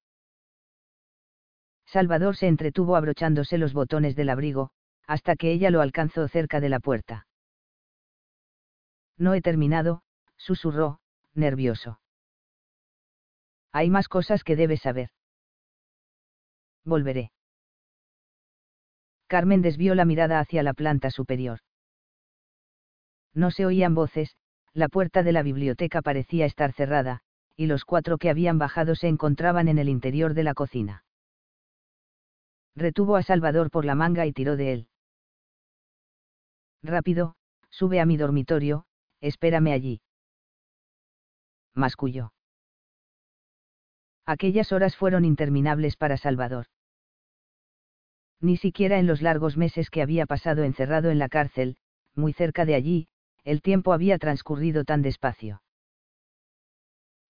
[1.86, 4.70] Salvador se entretuvo abrochándose los botones del abrigo,
[5.06, 7.26] hasta que ella lo alcanzó cerca de la puerta.
[9.16, 10.02] No he terminado,
[10.36, 11.00] susurró,
[11.34, 12.00] nervioso.
[13.72, 15.10] Hay más cosas que debes saber.
[16.84, 17.32] Volveré.
[19.26, 21.60] Carmen desvió la mirada hacia la planta superior.
[23.34, 24.36] No se oían voces,
[24.72, 27.22] la puerta de la biblioteca parecía estar cerrada,
[27.58, 31.02] y los cuatro que habían bajado se encontraban en el interior de la cocina.
[32.76, 34.88] Retuvo a Salvador por la manga y tiró de él.
[36.84, 37.34] Rápido,
[37.68, 38.86] sube a mi dormitorio,
[39.20, 40.00] espérame allí.
[41.74, 42.32] Masculló.
[44.24, 46.66] Aquellas horas fueron interminables para Salvador.
[48.40, 51.76] Ni siquiera en los largos meses que había pasado encerrado en la cárcel,
[52.14, 53.08] muy cerca de allí,
[53.42, 55.60] el tiempo había transcurrido tan despacio.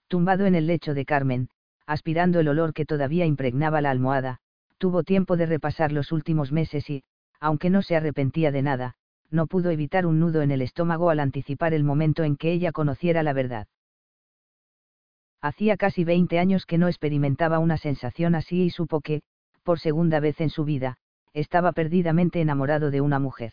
[0.08, 1.50] Tumbado en el lecho de Carmen,
[1.86, 4.40] aspirando el olor que todavía impregnaba la almohada,
[4.78, 7.02] tuvo tiempo de repasar los últimos meses y,
[7.40, 8.94] aunque no se arrepentía de nada,
[9.30, 12.72] no pudo evitar un nudo en el estómago al anticipar el momento en que ella
[12.72, 13.68] conociera la verdad.
[15.42, 19.22] Hacía casi 20 años que no experimentaba una sensación así y supo que,
[19.62, 20.96] por segunda vez en su vida,
[21.34, 23.52] estaba perdidamente enamorado de una mujer.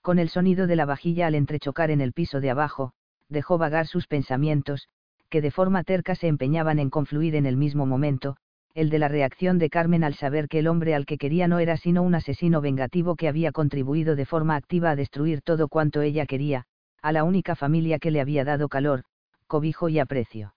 [0.00, 2.94] Con el sonido de la vajilla al entrechocar en el piso de abajo,
[3.30, 4.88] dejó vagar sus pensamientos,
[5.30, 8.36] que de forma terca se empeñaban en confluir en el mismo momento,
[8.74, 11.58] el de la reacción de Carmen al saber que el hombre al que quería no
[11.58, 16.02] era sino un asesino vengativo que había contribuido de forma activa a destruir todo cuanto
[16.02, 16.66] ella quería,
[17.02, 19.04] a la única familia que le había dado calor,
[19.46, 20.54] cobijo y aprecio.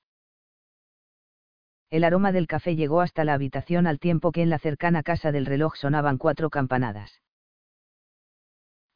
[1.89, 5.31] El aroma del café llegó hasta la habitación al tiempo que en la cercana casa
[5.31, 7.21] del reloj sonaban cuatro campanadas.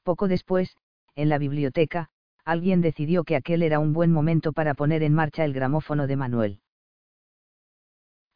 [0.04, 0.76] Poco después,
[1.16, 2.10] en la biblioteca,
[2.48, 6.16] alguien decidió que aquel era un buen momento para poner en marcha el gramófono de
[6.16, 6.60] Manuel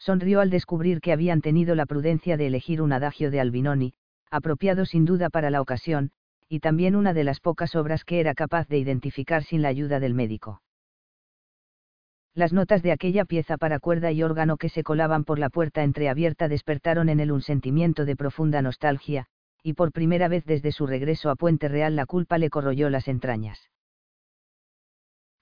[0.01, 3.93] sonrió al descubrir que habían tenido la prudencia de elegir un adagio de Albinoni,
[4.32, 6.09] apropiado sin duda para la ocasión,
[6.49, 9.99] y también una de las pocas obras que era capaz de identificar sin la ayuda
[9.99, 10.64] del médico.
[12.34, 15.84] Las notas de aquella pieza para cuerda y órgano que se colaban por la puerta
[15.84, 19.28] entreabierta despertaron en él un sentimiento de profunda nostalgia,
[19.62, 23.07] y por primera vez desde su regreso a Puente Real la culpa le corroyó las
[23.07, 23.70] entrañas.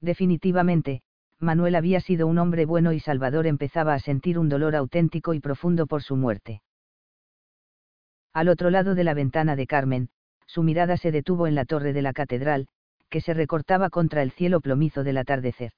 [0.01, 1.01] Definitivamente,
[1.39, 5.39] Manuel había sido un hombre bueno y Salvador empezaba a sentir un dolor auténtico y
[5.39, 6.61] profundo por su muerte.
[8.33, 10.09] Al otro lado de la ventana de Carmen,
[10.45, 12.67] su mirada se detuvo en la torre de la catedral,
[13.09, 15.71] que se recortaba contra el cielo plomizo del atardecer.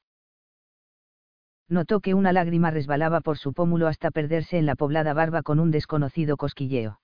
[1.70, 5.60] Notó que una lágrima resbalaba por su pómulo hasta perderse en la poblada barba con
[5.60, 7.00] un desconocido cosquilleo.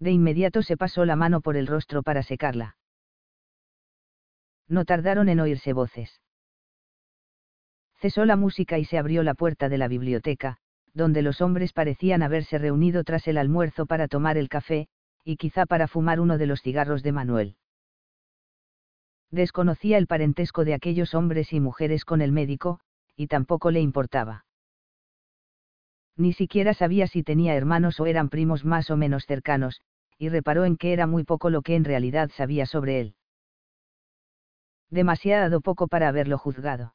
[0.00, 2.76] De inmediato se pasó la mano por el rostro para secarla.
[4.68, 6.20] No tardaron en oírse voces
[8.00, 10.58] Cesó la música y se abrió la puerta de la biblioteca,
[10.94, 14.88] donde los hombres parecían haberse reunido tras el almuerzo para tomar el café,
[15.24, 17.56] y quizá para fumar uno de los cigarros de Manuel.
[19.30, 22.80] Desconocía el parentesco de aquellos hombres y mujeres con el médico,
[23.16, 24.44] y tampoco le importaba.
[26.16, 29.82] Ni siquiera sabía si tenía hermanos o eran primos más o menos cercanos,
[30.18, 33.14] y reparó en que era muy poco lo que en realidad sabía sobre él.
[34.90, 36.94] Demasiado poco para haberlo juzgado.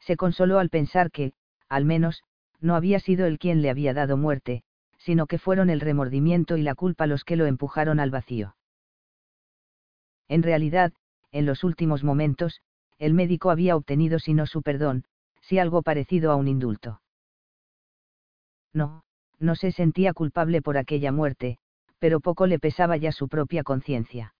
[0.00, 1.34] Se consoló al pensar que,
[1.68, 2.22] al menos,
[2.60, 4.62] no había sido él quien le había dado muerte,
[4.98, 8.56] sino que fueron el remordimiento y la culpa los que lo empujaron al vacío.
[10.28, 10.92] En realidad,
[11.32, 12.60] en los últimos momentos,
[12.98, 15.04] el médico había obtenido si no su perdón,
[15.40, 17.00] si algo parecido a un indulto.
[18.72, 19.02] No,
[19.38, 21.58] no se sentía culpable por aquella muerte,
[21.98, 24.34] pero poco le pesaba ya su propia conciencia.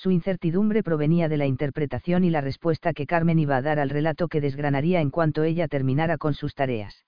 [0.00, 3.90] Su incertidumbre provenía de la interpretación y la respuesta que Carmen iba a dar al
[3.90, 7.04] relato que desgranaría en cuanto ella terminara con sus tareas.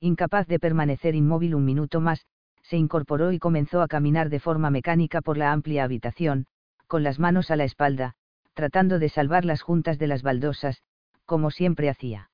[0.00, 2.26] Incapaz de permanecer inmóvil un minuto más,
[2.64, 6.46] se incorporó y comenzó a caminar de forma mecánica por la amplia habitación,
[6.88, 8.14] con las manos a la espalda,
[8.54, 10.82] tratando de salvar las juntas de las baldosas,
[11.24, 12.32] como siempre hacía.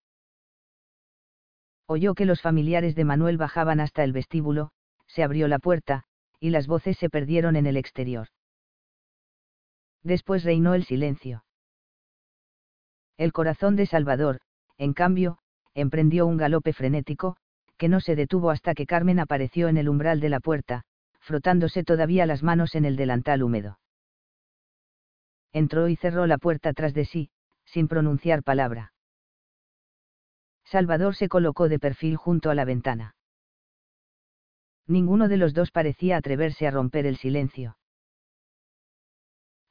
[1.85, 4.71] Oyó que los familiares de Manuel bajaban hasta el vestíbulo,
[5.07, 6.05] se abrió la puerta,
[6.41, 8.29] y las voces se perdieron en el exterior.
[10.03, 11.45] Después reinó el silencio.
[13.17, 14.41] El corazón de Salvador,
[14.77, 15.39] en cambio,
[15.75, 17.37] emprendió un galope frenético,
[17.77, 20.83] que no se detuvo hasta que Carmen apareció en el umbral de la puerta,
[21.21, 23.79] frotándose todavía las manos en el delantal húmedo.
[25.53, 27.31] Entró y cerró la puerta tras de sí,
[27.65, 28.93] sin pronunciar palabra.
[30.65, 33.17] Salvador se colocó de perfil junto a la ventana.
[34.87, 37.78] Ninguno de los dos parecía atreverse a romper el silencio.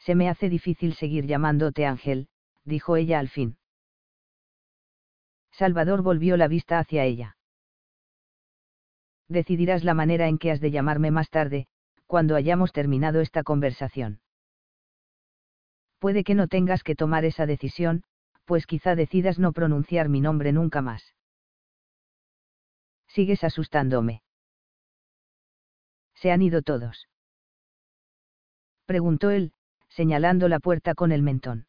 [0.08, 2.30] Se me hace difícil seguir llamándote Ángel,
[2.64, 3.58] dijo ella al fin.
[5.51, 7.38] Salvador volvió la vista hacia ella
[9.28, 11.68] decidirás la manera en que has de llamarme más tarde,
[12.05, 14.22] cuando hayamos terminado esta conversación.
[15.99, 18.03] Puede que no tengas que tomar esa decisión,
[18.45, 21.14] pues quizá decidas no pronunciar mi nombre nunca más.
[23.08, 24.22] Sigues asustándome.
[26.16, 27.08] ¿Se han ido todos?
[28.86, 29.51] Preguntó él,
[29.98, 31.66] señalando la puerta con el mentón.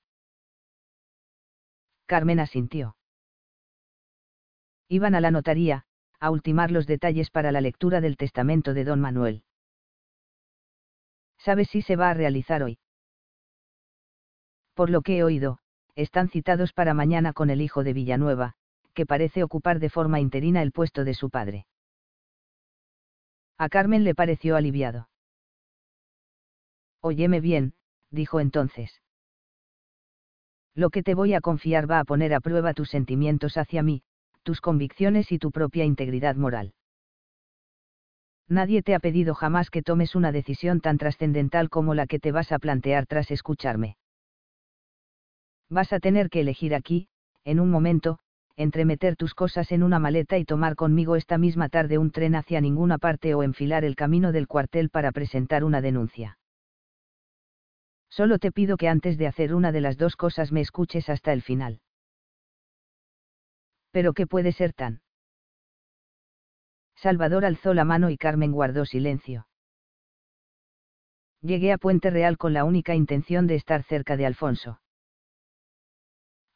[2.05, 2.95] Carmen asintió.
[4.87, 5.87] Iban a la notaría,
[6.21, 9.45] a ultimar los detalles para la lectura del testamento de don Manuel.
[11.39, 12.79] ¿Sabes si se va a realizar hoy?
[14.75, 15.61] Por lo que he oído,
[15.95, 18.53] están citados para mañana con el hijo de Villanueva,
[18.93, 21.67] que parece ocupar de forma interina el puesto de su padre.
[23.57, 25.09] A Carmen le pareció aliviado.
[27.01, 27.78] Óyeme bien,
[28.11, 29.01] dijo entonces.
[30.75, 34.03] Lo que te voy a confiar va a poner a prueba tus sentimientos hacia mí,
[34.43, 36.73] tus convicciones y tu propia integridad moral.
[38.49, 42.33] Nadie te ha pedido jamás que tomes una decisión tan trascendental como la que te
[42.33, 43.97] vas a plantear tras escucharme.
[45.69, 47.09] Vas a tener que elegir aquí,
[47.45, 48.21] en un momento,
[48.57, 52.35] entre meter tus cosas en una maleta y tomar conmigo esta misma tarde un tren
[52.35, 56.39] hacia ninguna parte o enfilar el camino del cuartel para presentar una denuncia.
[58.11, 61.33] Solo te pido que antes de hacer una de las dos cosas me escuches hasta
[61.33, 61.81] el final.
[63.91, 65.03] Pero ¿qué puede ser tan?
[66.97, 69.47] Salvador alzó la mano y Carmen guardó silencio.
[71.41, 74.81] Llegué a Puente Real con la única intención de estar cerca de Alfonso.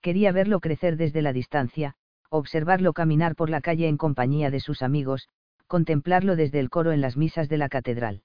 [0.01, 1.95] Quería verlo crecer desde la distancia,
[2.29, 5.29] observarlo caminar por la calle en compañía de sus amigos,
[5.69, 8.25] contemplarlo desde el coro en las misas de la catedral.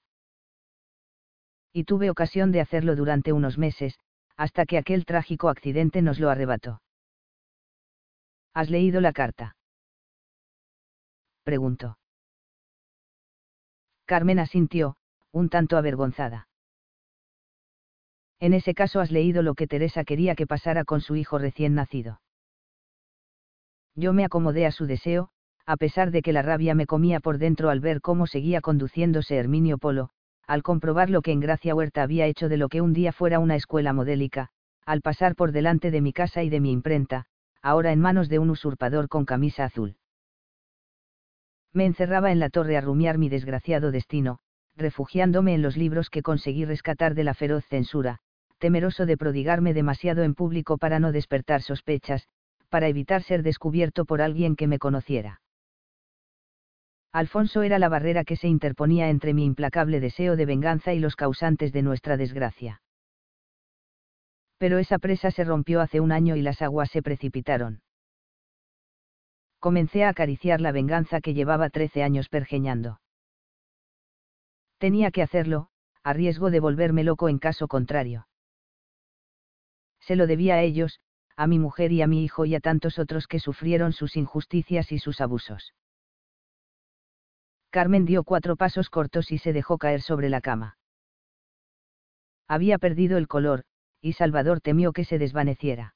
[1.72, 3.98] Y tuve ocasión de hacerlo durante unos meses,
[4.36, 6.80] hasta que aquel trágico accidente nos lo arrebató.
[8.54, 9.56] ¿Has leído la carta?
[11.44, 11.98] Preguntó.
[14.04, 14.96] Carmen asintió,
[15.32, 16.48] un tanto avergonzada.
[18.40, 21.74] En ese caso has leído lo que Teresa quería que pasara con su hijo recién
[21.74, 22.20] nacido.
[23.94, 25.30] Yo me acomodé a su deseo,
[25.66, 29.36] a pesar de que la rabia me comía por dentro al ver cómo seguía conduciéndose
[29.36, 30.10] Herminio Polo,
[30.48, 33.38] al comprobar lo que en Gracia Huerta había hecho de lo que un día fuera
[33.38, 34.48] una escuela modélica,
[34.86, 37.26] al pasar por delante de mi casa y de mi imprenta,
[37.60, 39.96] ahora en manos de un usurpador con camisa azul.
[41.74, 44.38] Me encerraba en la torre a rumiar mi desgraciado destino,
[44.74, 48.20] refugiándome en los libros que conseguí rescatar de la feroz censura,
[48.56, 52.26] temeroso de prodigarme demasiado en público para no despertar sospechas,
[52.70, 55.42] para evitar ser descubierto por alguien que me conociera.
[57.12, 61.16] Alfonso era la barrera que se interponía entre mi implacable deseo de venganza y los
[61.16, 62.82] causantes de nuestra desgracia.
[64.58, 67.80] Pero esa presa se rompió hace un año y las aguas se precipitaron.
[69.58, 73.00] Comencé a acariciar la venganza que llevaba trece años pergeñando.
[74.78, 75.68] Tenía que hacerlo,
[76.02, 78.28] a riesgo de volverme loco en caso contrario.
[80.00, 81.00] Se lo debía a ellos,
[81.36, 84.92] a mi mujer y a mi hijo y a tantos otros que sufrieron sus injusticias
[84.92, 85.72] y sus abusos.
[87.70, 90.78] Carmen dio cuatro pasos cortos y se dejó caer sobre la cama.
[92.46, 93.64] Había perdido el color,
[94.00, 95.94] y Salvador temió que se desvaneciera.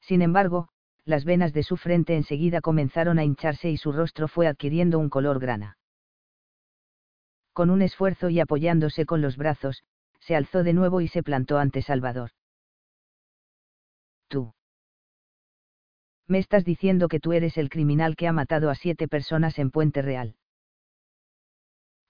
[0.00, 0.68] Sin embargo,
[1.04, 5.08] las venas de su frente enseguida comenzaron a hincharse y su rostro fue adquiriendo un
[5.08, 5.78] color grana.
[7.52, 9.84] Con un esfuerzo y apoyándose con los brazos,
[10.20, 12.30] se alzó de nuevo y se plantó ante Salvador.
[14.28, 14.54] Tú.
[16.32, 19.70] Me estás diciendo que tú eres el criminal que ha matado a siete personas en
[19.70, 20.34] Puente Real.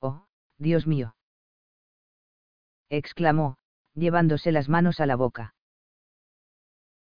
[0.01, 0.27] Oh,
[0.59, 1.17] Dios mío.
[2.89, 3.59] exclamó,
[3.95, 5.57] llevándose las manos a la boca.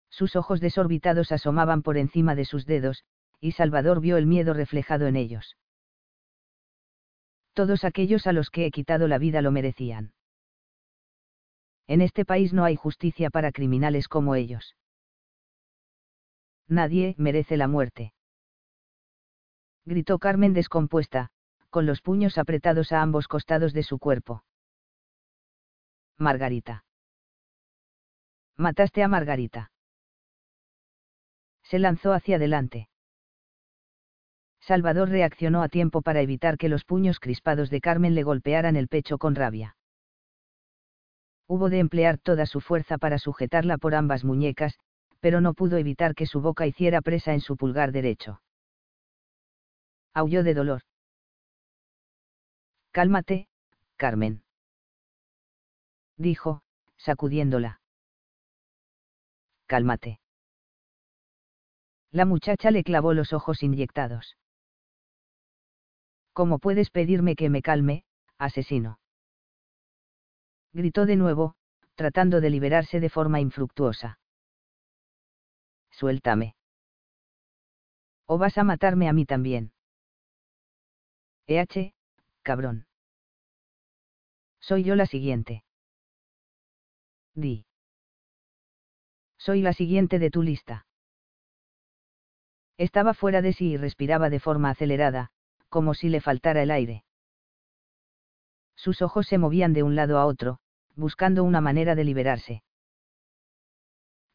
[0.09, 3.05] Sus ojos desorbitados asomaban por encima de sus dedos,
[3.39, 5.55] y Salvador vio el miedo reflejado en ellos.
[7.53, 10.11] Todos aquellos a los que he quitado la vida lo merecían.
[11.87, 14.75] En este país no hay justicia para criminales como ellos.
[16.67, 18.13] Nadie merece la muerte.
[19.85, 21.29] Gritó Carmen descompuesta,
[21.69, 24.43] con los puños apretados a ambos costados de su cuerpo.
[26.17, 26.83] Margarita.
[28.57, 29.71] Mataste a Margarita.
[31.63, 32.89] Se lanzó hacia adelante.
[34.59, 38.89] Salvador reaccionó a tiempo para evitar que los puños crispados de Carmen le golpearan el
[38.89, 39.77] pecho con rabia.
[41.47, 44.77] Hubo de emplear toda su fuerza para sujetarla por ambas muñecas,
[45.19, 48.41] pero no pudo evitar que su boca hiciera presa en su pulgar derecho.
[50.13, 50.81] Aulló de dolor.
[52.91, 53.47] Cálmate,
[53.95, 54.43] Carmen.
[56.17, 56.61] Dijo,
[56.97, 57.79] sacudiéndola.
[59.67, 60.19] Cálmate.
[62.11, 64.37] La muchacha le clavó los ojos inyectados.
[66.33, 68.03] ¿Cómo puedes pedirme que me calme,
[68.37, 68.99] asesino?
[70.73, 71.55] Gritó de nuevo,
[71.95, 74.19] tratando de liberarse de forma infructuosa.
[75.99, 76.55] Suéltame.
[78.27, 79.71] O vas a matarme a mí también.
[81.47, 81.95] EH,
[82.43, 82.85] cabrón.
[84.59, 85.63] Soy yo la siguiente.
[87.33, 87.65] Di.
[89.37, 90.85] Soy la siguiente de tu lista.
[92.77, 95.31] Estaba fuera de sí y respiraba de forma acelerada,
[95.69, 97.05] como si le faltara el aire.
[98.75, 100.59] Sus ojos se movían de un lado a otro,
[100.95, 102.61] buscando una manera de liberarse.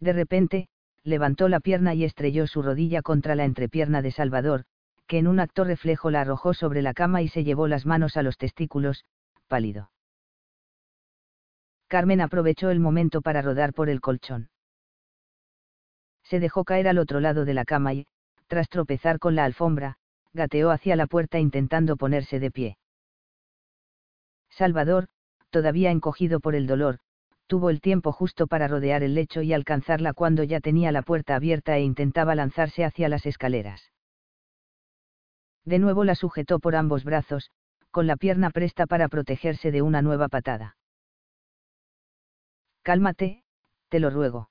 [0.01, 0.69] De repente,
[1.05, 4.65] levantó la pierna y estrelló su rodilla contra la entrepierna de Salvador,
[5.07, 8.17] que en un acto reflejo la arrojó sobre la cama y se llevó las manos
[8.17, 9.05] a los testículos,
[9.49, 9.91] pálido.
[11.89, 14.49] Carmen aprovechó el momento para rodar por el colchón.
[16.25, 18.07] Se dejó caer al otro lado de la cama y,
[18.47, 19.97] tras tropezar con la alfombra,
[20.33, 22.79] gateó hacia la puerta intentando ponerse de pie.
[24.49, 25.09] Salvador,
[25.51, 26.99] todavía encogido por el dolor,
[27.53, 31.35] tuvo el tiempo justo para rodear el lecho y alcanzarla cuando ya tenía la puerta
[31.35, 33.93] abierta e intentaba lanzarse hacia las escaleras.
[35.67, 37.51] De nuevo la sujetó por ambos brazos,
[37.91, 40.79] con la pierna presta para protegerse de una nueva patada.
[42.81, 43.45] Cálmate,
[43.91, 44.49] te lo ruego.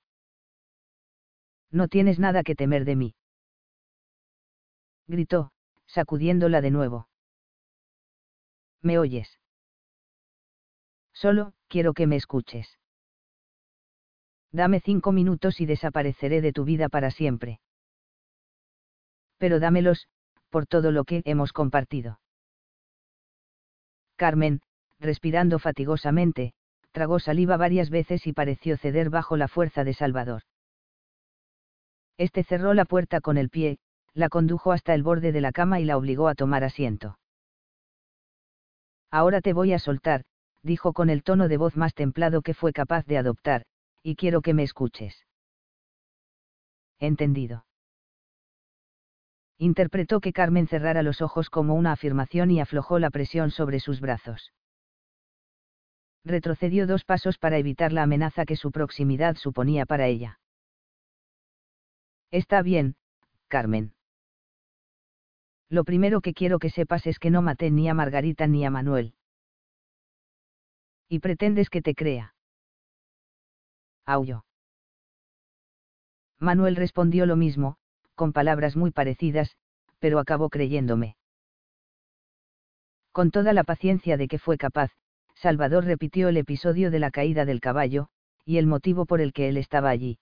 [1.72, 3.16] No tienes nada que temer de mí.
[5.08, 5.54] Gritó,
[5.88, 7.10] sacudiéndola de nuevo.
[8.84, 9.40] ¿Me oyes?
[11.14, 12.78] Solo, quiero que me escuches.
[14.52, 17.60] Dame cinco minutos y desapareceré de tu vida para siempre.
[19.38, 20.08] Pero dámelos,
[20.50, 22.20] por todo lo que hemos compartido.
[24.18, 24.62] Carmen,
[25.00, 26.54] respirando fatigosamente,
[26.92, 30.44] tragó saliva varias veces y pareció ceder bajo la fuerza de Salvador.
[32.18, 33.80] Este cerró la puerta con el pie,
[34.14, 37.18] la condujo hasta el borde de la cama y la obligó a tomar asiento.
[39.10, 40.24] Ahora te voy a soltar,
[40.62, 43.66] dijo con el tono de voz más templado que fue capaz de adoptar,
[44.04, 45.26] y quiero que me escuches.
[47.00, 47.66] Entendido.
[49.58, 54.02] Interpretó que Carmen cerrara los ojos como una afirmación y aflojó la presión sobre sus
[54.02, 54.54] brazos.
[56.24, 60.40] Retrocedió dos pasos para evitar la amenaza que su proximidad suponía para ella.
[62.32, 62.96] Está bien,
[63.48, 63.94] Carmen.
[65.70, 68.70] Lo primero que quiero que sepas es que no maté ni a Margarita ni a
[68.70, 69.14] Manuel.
[71.08, 72.36] Y pretendes que te crea.
[74.06, 74.46] Aulló.
[76.40, 77.78] Manuel respondió lo mismo,
[78.16, 79.56] con palabras muy parecidas,
[80.00, 81.16] pero acabó creyéndome.
[83.12, 84.92] Con toda la paciencia de que fue capaz,
[85.36, 88.08] Salvador repitió el episodio de la caída del caballo,
[88.46, 90.20] y el motivo por el que él estaba allí.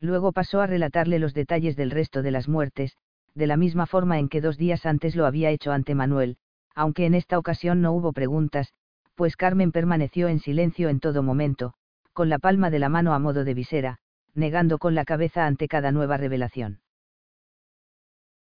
[0.00, 2.96] Luego pasó a relatarle los detalles del resto de las muertes,
[3.34, 6.38] de la misma forma en que dos días antes lo había hecho ante Manuel,
[6.74, 8.72] aunque en esta ocasión no hubo preguntas,
[9.14, 11.74] pues Carmen permaneció en silencio en todo momento,
[12.12, 13.98] con la palma de la mano a modo de visera,
[14.34, 16.80] negando con la cabeza ante cada nueva revelación.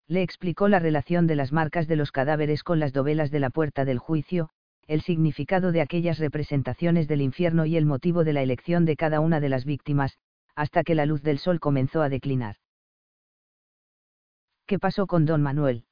[0.07, 3.49] Le explicó la relación de las marcas de los cadáveres con las dovelas de la
[3.49, 4.49] puerta del juicio,
[4.88, 9.22] el significado de aquellas representaciones del infierno y el motivo de la elección de cada
[9.22, 10.18] una de las víctimas,
[10.55, 12.57] hasta que la luz del sol comenzó a declinar.
[14.66, 15.86] ¿Qué pasó con don Manuel?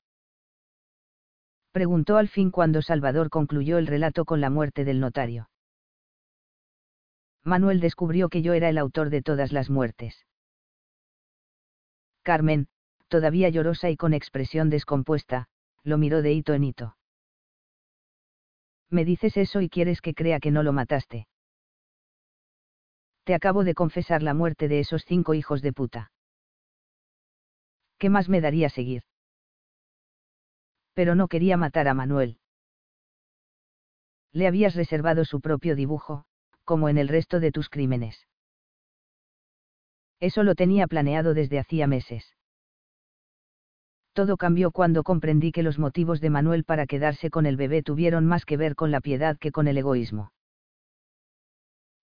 [1.72, 5.48] Preguntó al fin cuando Salvador concluyó el relato con la muerte del notario.
[7.44, 10.26] Manuel descubrió que yo era el autor de todas las muertes.
[12.22, 12.68] Carmen,
[13.08, 15.48] todavía llorosa y con expresión descompuesta,
[15.84, 16.98] lo miró de hito en hito.
[18.90, 21.28] Me dices eso y quieres que crea que no lo mataste.
[23.24, 26.12] Te acabo de confesar la muerte de esos cinco hijos de puta.
[27.98, 29.04] ¿Qué más me daría seguir?
[30.94, 32.40] Pero no quería matar a Manuel.
[34.34, 36.26] Le habías reservado su propio dibujo,
[36.72, 38.26] como en el resto de tus crímenes.
[40.22, 42.24] Eso lo tenía planeado desde hacía meses.
[44.14, 48.26] Todo cambió cuando comprendí que los motivos de Manuel para quedarse con el bebé tuvieron
[48.26, 50.32] más que ver con la piedad que con el egoísmo.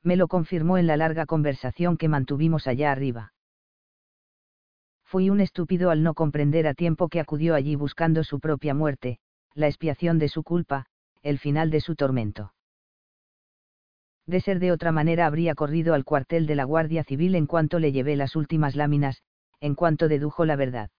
[0.03, 3.33] Me lo confirmó en la larga conversación que mantuvimos allá arriba.
[5.03, 9.19] Fui un estúpido al no comprender a tiempo que acudió allí buscando su propia muerte,
[9.55, 10.85] la expiación de su culpa,
[11.23, 12.53] el final de su tormento.
[14.29, 17.79] De ser de otra manera habría corrido al cuartel de la Guardia Civil en cuanto
[17.79, 19.23] le llevé las últimas láminas,
[19.59, 20.91] en cuanto dedujo la verdad.